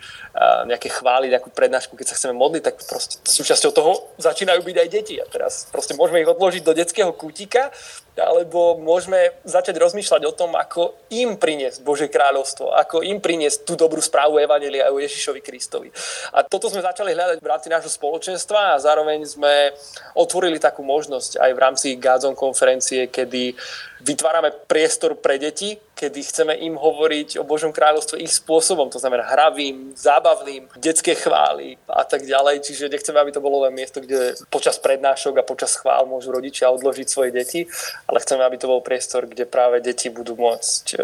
nejaké 0.68 0.92
chvály, 0.92 1.32
nejakú 1.32 1.48
prednášku, 1.56 1.96
keď 1.96 2.12
sa 2.12 2.18
chceme 2.20 2.36
modliť, 2.36 2.60
tak 2.60 2.76
proste 2.84 3.24
súčasťou 3.24 3.72
toho 3.72 3.92
začínajú 4.20 4.68
byť 4.68 4.78
aj 4.84 4.90
deti. 4.92 5.16
A 5.16 5.26
teraz 5.32 5.72
proste 5.72 5.96
môžeme 5.96 6.20
ich 6.20 6.28
odložiť 6.28 6.60
do 6.60 6.76
detského 6.76 7.16
kútika 7.16 7.72
alebo 8.16 8.80
môžeme 8.80 9.36
začať 9.44 9.76
rozmýšľať 9.76 10.22
o 10.24 10.34
tom, 10.36 10.56
ako 10.56 10.96
im 11.12 11.36
priniesť 11.36 11.84
Bože 11.84 12.08
kráľovstvo, 12.08 12.72
ako 12.72 13.04
im 13.04 13.20
priniesť 13.20 13.68
tú 13.68 13.76
dobrú 13.76 14.00
správu 14.00 14.40
Evangelia 14.40 14.88
o 14.92 15.00
Ježišovi 15.00 15.44
Kristovi. 15.44 15.92
A 16.32 16.44
toto 16.48 16.72
sme 16.72 16.80
začali 16.80 17.12
hľadať 17.12 17.44
v 17.44 17.52
rámci 17.52 17.68
nášho 17.68 17.92
spoločenstva 17.92 18.76
a 18.76 18.82
zároveň 18.82 19.20
sme 19.28 19.76
otvorili 20.16 20.60
takú 20.60 20.84
možnosť 20.84 21.44
aj 21.44 21.52
v 21.52 21.60
rámci 21.60 21.88
Gádzon 22.00 22.40
konferencie, 22.40 23.12
kedy 23.12 23.56
vytvárame 24.06 24.54
priestor 24.70 25.18
pre 25.18 25.42
deti, 25.42 25.82
kedy 25.98 26.20
chceme 26.22 26.54
im 26.62 26.78
hovoriť 26.78 27.42
o 27.42 27.48
Božom 27.48 27.74
kráľovstve 27.74 28.22
ich 28.22 28.30
spôsobom, 28.38 28.94
to 28.94 29.02
znamená 29.02 29.26
hravým, 29.26 29.98
zábavným, 29.98 30.70
detské 30.78 31.18
chvály 31.18 31.82
a 31.90 32.06
tak 32.06 32.28
ďalej. 32.28 32.62
Čiže 32.62 32.92
nechceme, 32.94 33.18
aby 33.18 33.32
to 33.34 33.42
bolo 33.42 33.66
len 33.66 33.74
miesto, 33.74 34.04
kde 34.04 34.38
počas 34.54 34.78
prednášok 34.78 35.42
a 35.42 35.48
počas 35.48 35.74
chvál 35.74 36.06
môžu 36.06 36.30
rodičia 36.30 36.70
odložiť 36.70 37.08
svoje 37.10 37.32
deti, 37.34 37.66
ale 38.06 38.22
chceme, 38.22 38.46
aby 38.46 38.62
to 38.62 38.70
bol 38.70 38.86
priestor, 38.86 39.26
kde 39.26 39.50
práve 39.50 39.82
deti 39.82 40.14
budú 40.14 40.38
môcť 40.38 40.86
e, 40.94 40.98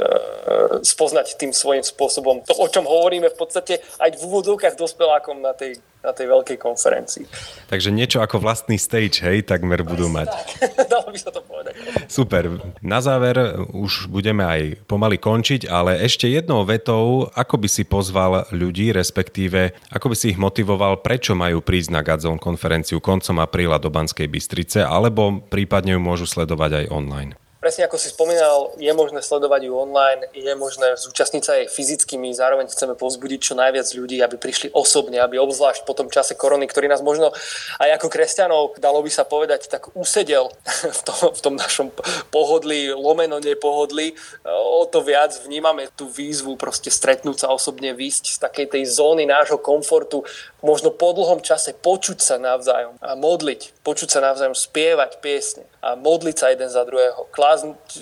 spoznať 0.85 1.39
tým 1.39 1.55
svojím 1.55 1.81
spôsobom 1.81 2.43
to, 2.45 2.53
o 2.59 2.67
čom 2.67 2.85
hovoríme 2.85 3.31
v 3.31 3.39
podstate 3.39 3.79
aj 3.97 4.19
v 4.19 4.21
úvodzovkách 4.27 4.75
dospelákom 4.75 5.39
na 5.41 5.55
tej 5.55 5.79
na 6.01 6.11
tej 6.11 6.27
veľkej 6.29 6.57
konferencii. 6.57 7.25
Takže 7.69 7.93
niečo 7.93 8.25
ako 8.25 8.41
vlastný 8.41 8.81
stage, 8.81 9.21
hej, 9.21 9.45
takmer 9.45 9.85
budú 9.85 10.09
mať. 10.09 10.29
Tak, 10.61 10.87
dalo 10.87 11.09
by 11.09 11.19
sa 11.19 11.31
to 11.33 11.41
povedať. 11.43 11.73
Super. 12.05 12.61
Na 12.81 13.01
záver 13.01 13.37
už 13.73 14.07
budeme 14.07 14.45
aj 14.45 14.61
pomaly 14.85 15.17
končiť, 15.17 15.67
ale 15.67 15.99
ešte 16.01 16.29
jednou 16.29 16.63
vetou, 16.63 17.27
ako 17.33 17.55
by 17.61 17.69
si 17.69 17.83
pozval 17.83 18.45
ľudí, 18.53 18.93
respektíve 18.93 19.73
ako 19.89 20.13
by 20.13 20.15
si 20.15 20.33
ich 20.33 20.39
motivoval, 20.39 21.01
prečo 21.01 21.33
majú 21.33 21.59
prísť 21.65 21.89
na 21.91 22.01
Gadzone 22.05 22.41
konferenciu 22.41 23.01
koncom 23.01 23.41
apríla 23.41 23.81
do 23.81 23.89
Banskej 23.89 24.29
Bystrice, 24.29 24.85
alebo 24.85 25.43
prípadne 25.49 25.97
ju 25.97 26.01
môžu 26.01 26.25
sledovať 26.29 26.85
aj 26.85 26.91
online. 26.93 27.40
Presne 27.62 27.86
ako 27.86 28.02
si 28.02 28.10
spomínal, 28.10 28.74
je 28.82 28.89
možné 28.89 29.21
sledovať 29.21 29.69
ju 29.69 29.78
online, 29.78 30.26
je 30.34 30.50
možné 30.58 30.97
zúčastniť 30.97 31.43
sa 31.45 31.62
aj 31.62 31.69
fyzicky. 31.69 32.17
My 32.17 32.34
zároveň 32.34 32.65
chceme 32.65 32.97
povzbudiť 32.97 33.38
čo 33.38 33.54
najviac 33.54 33.86
ľudí, 33.93 34.17
aby 34.17 34.34
prišli 34.41 34.74
osobne, 34.74 35.21
aby 35.21 35.38
obzvlášť 35.38 35.86
po 35.86 35.93
tom 35.93 36.10
čase 36.10 36.34
korony, 36.34 36.65
ktorý 36.65 36.89
nás 36.89 37.06
možno 37.06 37.30
aj 37.78 38.02
ako 38.02 38.10
kresťanov, 38.10 38.82
dalo 38.82 39.06
by 39.06 39.13
sa 39.13 39.30
povedať, 39.30 39.69
tak 39.69 39.93
usedel 39.93 40.50
v 40.97 41.02
tom, 41.06 41.38
v 41.38 41.41
tom 41.45 41.54
našom 41.54 41.93
pohodlí, 42.34 42.97
lomeno 42.97 43.38
nepohodlí. 43.38 44.17
O 44.50 44.89
to 44.89 45.06
viac 45.06 45.30
vnímame 45.45 45.86
tú 45.93 46.10
výzvu 46.10 46.58
proste 46.58 46.89
stretnúť 46.89 47.45
sa 47.45 47.54
osobne, 47.54 47.93
výsť 47.93 48.26
z 48.26 48.38
takej 48.41 48.74
tej 48.74 48.89
zóny 48.89 49.30
nášho 49.30 49.62
komfortu, 49.62 50.26
možno 50.65 50.89
po 50.89 51.13
dlhom 51.13 51.45
čase 51.45 51.78
počuť 51.78 52.26
sa 52.26 52.41
navzájom 52.41 52.97
a 53.06 53.13
modliť, 53.13 53.86
počuť 53.86 54.17
sa 54.17 54.26
navzájom 54.26 54.58
spievať 54.58 55.21
piesne 55.21 55.69
a 55.86 55.93
modliť 55.93 56.36
sa 56.38 56.50
jeden 56.50 56.69
za 56.74 56.82
druhého, 56.86 57.30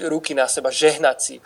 ruky 0.07 0.33
na 0.33 0.47
seba, 0.47 0.73
žehnať 0.73 1.17
si. 1.21 1.38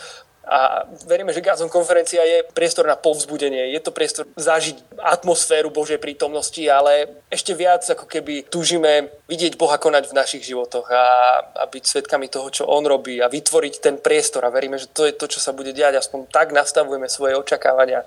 A 0.44 0.84
veríme, 1.08 1.32
že 1.32 1.40
Gazon 1.40 1.72
konferencia 1.72 2.20
je 2.20 2.44
priestor 2.52 2.84
na 2.84 3.00
povzbudenie, 3.00 3.72
je 3.72 3.80
to 3.80 3.96
priestor 3.96 4.28
zažiť 4.36 5.00
atmosféru 5.00 5.72
Božej 5.72 6.04
prítomnosti, 6.04 6.60
ale 6.68 7.24
ešte 7.32 7.56
viac 7.56 7.80
ako 7.88 8.04
keby 8.04 8.52
túžime 8.52 9.08
vidieť 9.32 9.56
Boha 9.56 9.80
konať 9.80 10.12
v 10.12 10.18
našich 10.20 10.44
životoch 10.44 10.92
a, 10.92 11.06
a 11.48 11.64
byť 11.64 11.84
svetkami 11.88 12.28
toho, 12.28 12.52
čo 12.52 12.68
On 12.68 12.84
robí 12.84 13.24
a 13.24 13.32
vytvoriť 13.32 13.74
ten 13.80 13.96
priestor 13.96 14.44
a 14.44 14.52
veríme, 14.52 14.76
že 14.76 14.92
to 14.92 15.08
je 15.08 15.16
to, 15.16 15.32
čo 15.32 15.40
sa 15.40 15.56
bude 15.56 15.72
diať. 15.72 16.04
Aspoň 16.04 16.28
tak 16.28 16.52
nastavujeme 16.52 17.08
svoje 17.08 17.40
očakávania, 17.40 18.04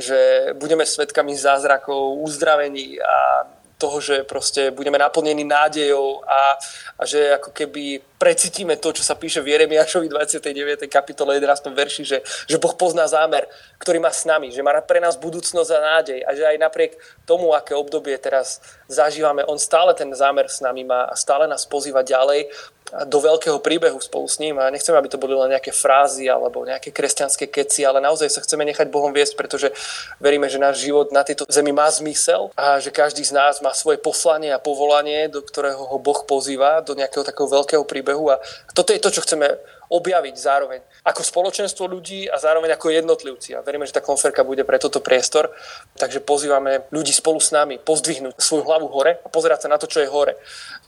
že 0.00 0.50
budeme 0.56 0.88
svetkami 0.88 1.36
zázrakov, 1.36 2.16
uzdravení 2.24 2.96
a 2.96 3.44
toho, 3.78 4.00
že 4.00 4.22
proste 4.24 4.70
budeme 4.70 4.98
naplnení 4.98 5.44
nádejou 5.44 6.22
a, 6.24 6.56
a 6.98 7.02
že 7.02 7.34
ako 7.34 7.50
keby 7.50 8.00
precítime 8.16 8.78
to, 8.78 8.94
čo 8.94 9.02
sa 9.02 9.18
píše 9.18 9.42
v 9.42 9.52
Jeremiášovi 9.52 10.08
29. 10.08 10.88
kapitole 10.88 11.36
11. 11.36 11.68
verši, 11.74 12.02
že, 12.06 12.18
že 12.48 12.56
Boh 12.56 12.72
pozná 12.72 13.04
zámer, 13.04 13.44
ktorý 13.82 14.00
má 14.00 14.14
s 14.14 14.24
nami, 14.24 14.54
že 14.54 14.62
má 14.64 14.72
pre 14.80 15.02
nás 15.02 15.18
budúcnosť 15.18 15.70
a 15.74 15.80
nádej 15.98 16.18
a 16.24 16.30
že 16.32 16.44
aj 16.46 16.56
napriek 16.62 16.92
tomu, 17.28 17.52
aké 17.52 17.74
obdobie 17.74 18.16
teraz 18.16 18.62
zažívame, 18.88 19.44
On 19.44 19.58
stále 19.58 19.92
ten 19.92 20.08
zámer 20.14 20.48
s 20.48 20.62
nami 20.62 20.86
má 20.86 21.10
a 21.10 21.14
stále 21.18 21.44
nás 21.50 21.66
pozýva 21.66 22.00
ďalej 22.00 22.48
do 22.92 23.18
veľkého 23.18 23.58
príbehu 23.64 23.96
spolu 23.96 24.28
s 24.28 24.36
ním 24.36 24.60
a 24.60 24.68
nechceme, 24.68 24.94
aby 25.00 25.08
to 25.08 25.16
boli 25.16 25.32
len 25.32 25.56
nejaké 25.56 25.72
frázy 25.72 26.28
alebo 26.28 26.68
nejaké 26.68 26.92
kresťanské 26.92 27.48
keci, 27.48 27.82
ale 27.82 27.98
naozaj 27.98 28.28
sa 28.28 28.44
chceme 28.44 28.62
nechať 28.68 28.92
Bohom 28.92 29.10
viesť, 29.10 29.34
pretože 29.40 29.72
veríme, 30.20 30.46
že 30.52 30.60
náš 30.60 30.84
život 30.84 31.08
na 31.08 31.24
tejto 31.24 31.48
zemi 31.48 31.72
má 31.72 31.88
zmysel 31.88 32.52
a 32.54 32.78
že 32.78 32.92
každý 32.92 33.24
z 33.24 33.32
nás 33.32 33.64
má 33.64 33.72
svoje 33.72 33.96
poslanie 33.98 34.52
a 34.52 34.60
povolanie, 34.60 35.32
do 35.32 35.40
ktorého 35.40 35.80
ho 35.80 35.96
Boh 35.96 36.22
pozýva, 36.28 36.84
do 36.84 36.92
nejakého 36.92 37.24
takého 37.24 37.48
veľkého 37.48 37.84
príbehu 37.88 38.30
a 38.30 38.38
toto 38.76 38.92
je 38.92 39.00
to, 39.00 39.10
čo 39.10 39.24
chceme 39.24 39.48
objaviť 39.90 40.34
zároveň 40.36 40.80
ako 41.04 41.20
spoločenstvo 41.20 41.84
ľudí 41.84 42.28
a 42.28 42.40
zároveň 42.40 42.72
ako 42.74 42.92
jednotlivci. 42.92 43.52
A 43.56 43.64
veríme, 43.64 43.84
že 43.84 43.96
tá 43.96 44.02
konferka 44.02 44.40
bude 44.44 44.64
pre 44.64 44.80
toto 44.80 45.04
priestor. 45.04 45.52
Takže 46.00 46.24
pozývame 46.24 46.88
ľudí 46.88 47.12
spolu 47.12 47.38
s 47.40 47.52
nami 47.52 47.76
pozdvihnúť 47.76 48.40
svoju 48.40 48.64
hlavu 48.64 48.88
hore 48.88 49.20
a 49.20 49.28
pozerať 49.28 49.66
sa 49.66 49.72
na 49.72 49.76
to, 49.76 49.84
čo 49.84 50.00
je 50.00 50.08
hore 50.08 50.36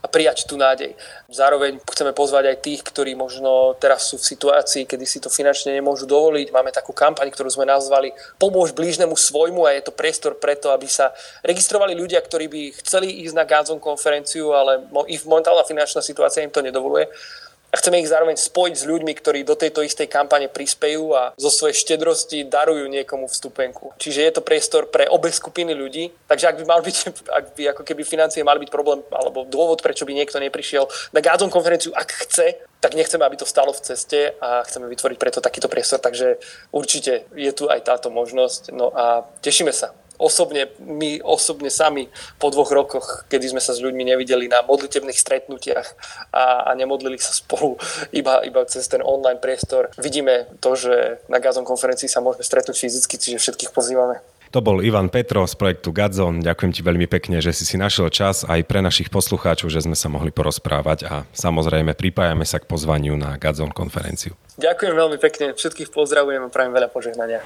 a 0.02 0.06
prijať 0.08 0.46
tú 0.46 0.54
nádej. 0.54 0.94
Zároveň 1.26 1.82
chceme 1.82 2.14
pozvať 2.14 2.54
aj 2.54 2.62
tých, 2.62 2.80
ktorí 2.86 3.18
možno 3.18 3.74
teraz 3.76 4.06
sú 4.06 4.22
v 4.22 4.28
situácii, 4.28 4.86
kedy 4.86 5.04
si 5.04 5.18
to 5.18 5.26
finančne 5.26 5.74
nemôžu 5.74 6.06
dovoliť. 6.06 6.54
Máme 6.54 6.70
takú 6.70 6.94
kampaň, 6.94 7.28
ktorú 7.34 7.50
sme 7.50 7.66
nazvali 7.66 8.14
Pomôž 8.38 8.70
blížnemu 8.72 9.18
svojmu 9.18 9.66
a 9.66 9.74
je 9.74 9.82
to 9.82 9.92
priestor 9.92 10.38
preto, 10.38 10.70
aby 10.70 10.86
sa 10.86 11.10
registrovali 11.42 11.98
ľudia, 11.98 12.22
ktorí 12.22 12.46
by 12.46 12.62
chceli 12.84 13.26
ísť 13.26 13.34
na 13.34 13.44
Gazon 13.44 13.82
konferenciu, 13.82 14.54
ale 14.54 14.86
ich 15.10 15.26
momentálna 15.26 15.66
finančná 15.66 16.00
situácia 16.00 16.46
im 16.46 16.54
to 16.54 16.62
nedovoluje 16.62 17.10
a 17.70 17.74
chceme 17.76 17.98
ich 17.98 18.08
zároveň 18.08 18.38
spojiť 18.38 18.74
s 18.78 18.88
ľuďmi, 18.88 19.12
ktorí 19.18 19.42
do 19.42 19.58
tejto 19.58 19.82
istej 19.82 20.06
kampane 20.06 20.46
prispejú 20.46 21.12
a 21.12 21.34
zo 21.34 21.50
svojej 21.50 21.76
štedrosti 21.76 22.46
darujú 22.46 22.86
niekomu 22.86 23.26
vstupenku. 23.26 23.92
Čiže 23.98 24.20
je 24.22 24.32
to 24.32 24.46
priestor 24.46 24.88
pre 24.88 25.10
obe 25.10 25.28
skupiny 25.28 25.74
ľudí. 25.74 26.14
Takže 26.30 26.46
ak 26.46 26.56
by 26.62 26.64
mal 26.64 26.80
byť, 26.80 26.96
ak 27.38 27.44
by 27.58 27.62
ako 27.74 27.82
keby 27.82 28.02
financie 28.06 28.46
mali 28.46 28.62
byť 28.62 28.70
problém 28.70 29.02
alebo 29.10 29.44
dôvod, 29.44 29.82
prečo 29.82 30.06
by 30.06 30.14
niekto 30.14 30.38
neprišiel 30.38 30.86
na 31.12 31.20
Gádzon 31.20 31.50
konferenciu, 31.50 31.90
ak 31.92 32.08
chce, 32.26 32.62
tak 32.80 32.94
nechceme, 32.94 33.24
aby 33.26 33.36
to 33.40 33.48
stalo 33.48 33.74
v 33.74 33.82
ceste 33.82 34.36
a 34.38 34.62
chceme 34.62 34.86
vytvoriť 34.86 35.18
preto 35.18 35.42
takýto 35.42 35.66
priestor. 35.66 35.98
Takže 35.98 36.38
určite 36.70 37.26
je 37.34 37.50
tu 37.50 37.66
aj 37.66 37.82
táto 37.82 38.14
možnosť. 38.14 38.70
No 38.70 38.94
a 38.94 39.26
tešíme 39.42 39.74
sa 39.74 39.90
osobne, 40.18 40.72
my 40.82 41.20
osobne 41.22 41.70
sami 41.72 42.08
po 42.40 42.52
dvoch 42.52 42.72
rokoch, 42.72 43.24
kedy 43.28 43.56
sme 43.56 43.62
sa 43.62 43.76
s 43.76 43.82
ľuďmi 43.82 44.02
nevideli 44.02 44.48
na 44.50 44.64
modlitebných 44.64 45.16
stretnutiach 45.16 45.88
a, 46.32 46.68
a 46.68 46.70
nemodlili 46.74 47.16
sa 47.20 47.32
spolu 47.32 47.76
iba, 48.12 48.42
iba 48.44 48.64
cez 48.68 48.88
ten 48.90 49.00
online 49.04 49.40
priestor, 49.40 49.92
vidíme 50.00 50.50
to, 50.60 50.74
že 50.76 51.22
na 51.30 51.38
Gazon 51.38 51.64
konferencii 51.64 52.10
sa 52.10 52.24
môžeme 52.24 52.44
stretnúť 52.44 52.76
fyzicky, 52.76 53.14
čiže 53.16 53.38
všetkých 53.40 53.70
pozývame. 53.72 54.20
To 54.54 54.62
bol 54.62 54.78
Ivan 54.78 55.10
Petro 55.10 55.42
z 55.44 55.58
projektu 55.58 55.90
Gadzon. 55.90 56.40
Ďakujem 56.40 56.72
ti 56.72 56.80
veľmi 56.80 57.10
pekne, 57.10 57.42
že 57.42 57.50
si 57.50 57.66
si 57.66 57.74
našiel 57.74 58.08
čas 58.14 58.46
aj 58.46 58.62
pre 58.64 58.78
našich 58.78 59.10
poslucháčov, 59.10 59.68
že 59.68 59.82
sme 59.82 59.98
sa 59.98 60.06
mohli 60.06 60.30
porozprávať 60.30 60.98
a 61.04 61.14
samozrejme 61.34 61.98
pripájame 61.98 62.46
sa 62.46 62.62
k 62.62 62.64
pozvaniu 62.64 63.18
na 63.18 63.34
Gadzon 63.36 63.74
konferenciu. 63.74 64.38
Ďakujem 64.56 64.94
veľmi 64.94 65.18
pekne, 65.20 65.52
všetkých 65.52 65.90
pozdravujem 65.92 66.46
a 66.46 66.48
prajem 66.48 66.72
veľa 66.72 66.88
požehnania. 66.88 67.44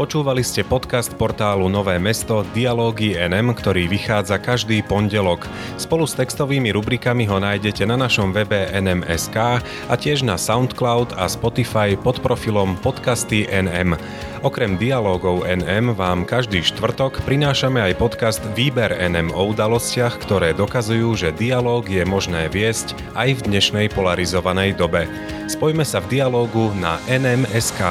Počúvali 0.00 0.40
ste 0.40 0.64
podcast 0.64 1.12
portálu 1.12 1.68
Nové 1.68 2.00
mesto 2.00 2.40
Dialógy 2.56 3.20
NM, 3.20 3.52
ktorý 3.52 3.84
vychádza 3.84 4.40
každý 4.40 4.80
pondelok. 4.80 5.44
Spolu 5.76 6.08
s 6.08 6.16
textovými 6.16 6.72
rubrikami 6.72 7.28
ho 7.28 7.36
nájdete 7.36 7.84
na 7.84 8.00
našom 8.00 8.32
webe 8.32 8.64
nm.sk 8.72 9.60
a 9.60 9.94
tiež 10.00 10.24
na 10.24 10.40
SoundCloud 10.40 11.20
a 11.20 11.28
Spotify 11.28 12.00
pod 12.00 12.16
profilom 12.24 12.80
Podcasty 12.80 13.44
NM. 13.44 14.00
Okrem 14.40 14.80
dialógov 14.80 15.44
NM 15.44 15.92
vám 15.92 16.24
každý 16.24 16.64
štvrtok 16.64 17.20
prinášame 17.28 17.84
aj 17.84 18.00
podcast 18.00 18.40
Výber 18.56 18.96
NM 18.96 19.36
o 19.36 19.52
udalostiach, 19.52 20.16
ktoré 20.16 20.56
dokazujú, 20.56 21.12
že 21.12 21.36
dialóg 21.36 21.92
je 21.92 22.08
možné 22.08 22.48
viesť 22.48 22.96
aj 23.20 23.36
v 23.36 23.40
dnešnej 23.52 23.92
polarizovanej 23.92 24.80
dobe. 24.80 25.04
Spojme 25.44 25.84
sa 25.84 26.00
v 26.00 26.16
dialógu 26.16 26.72
na 26.80 26.96
NM.sk. 27.04 27.84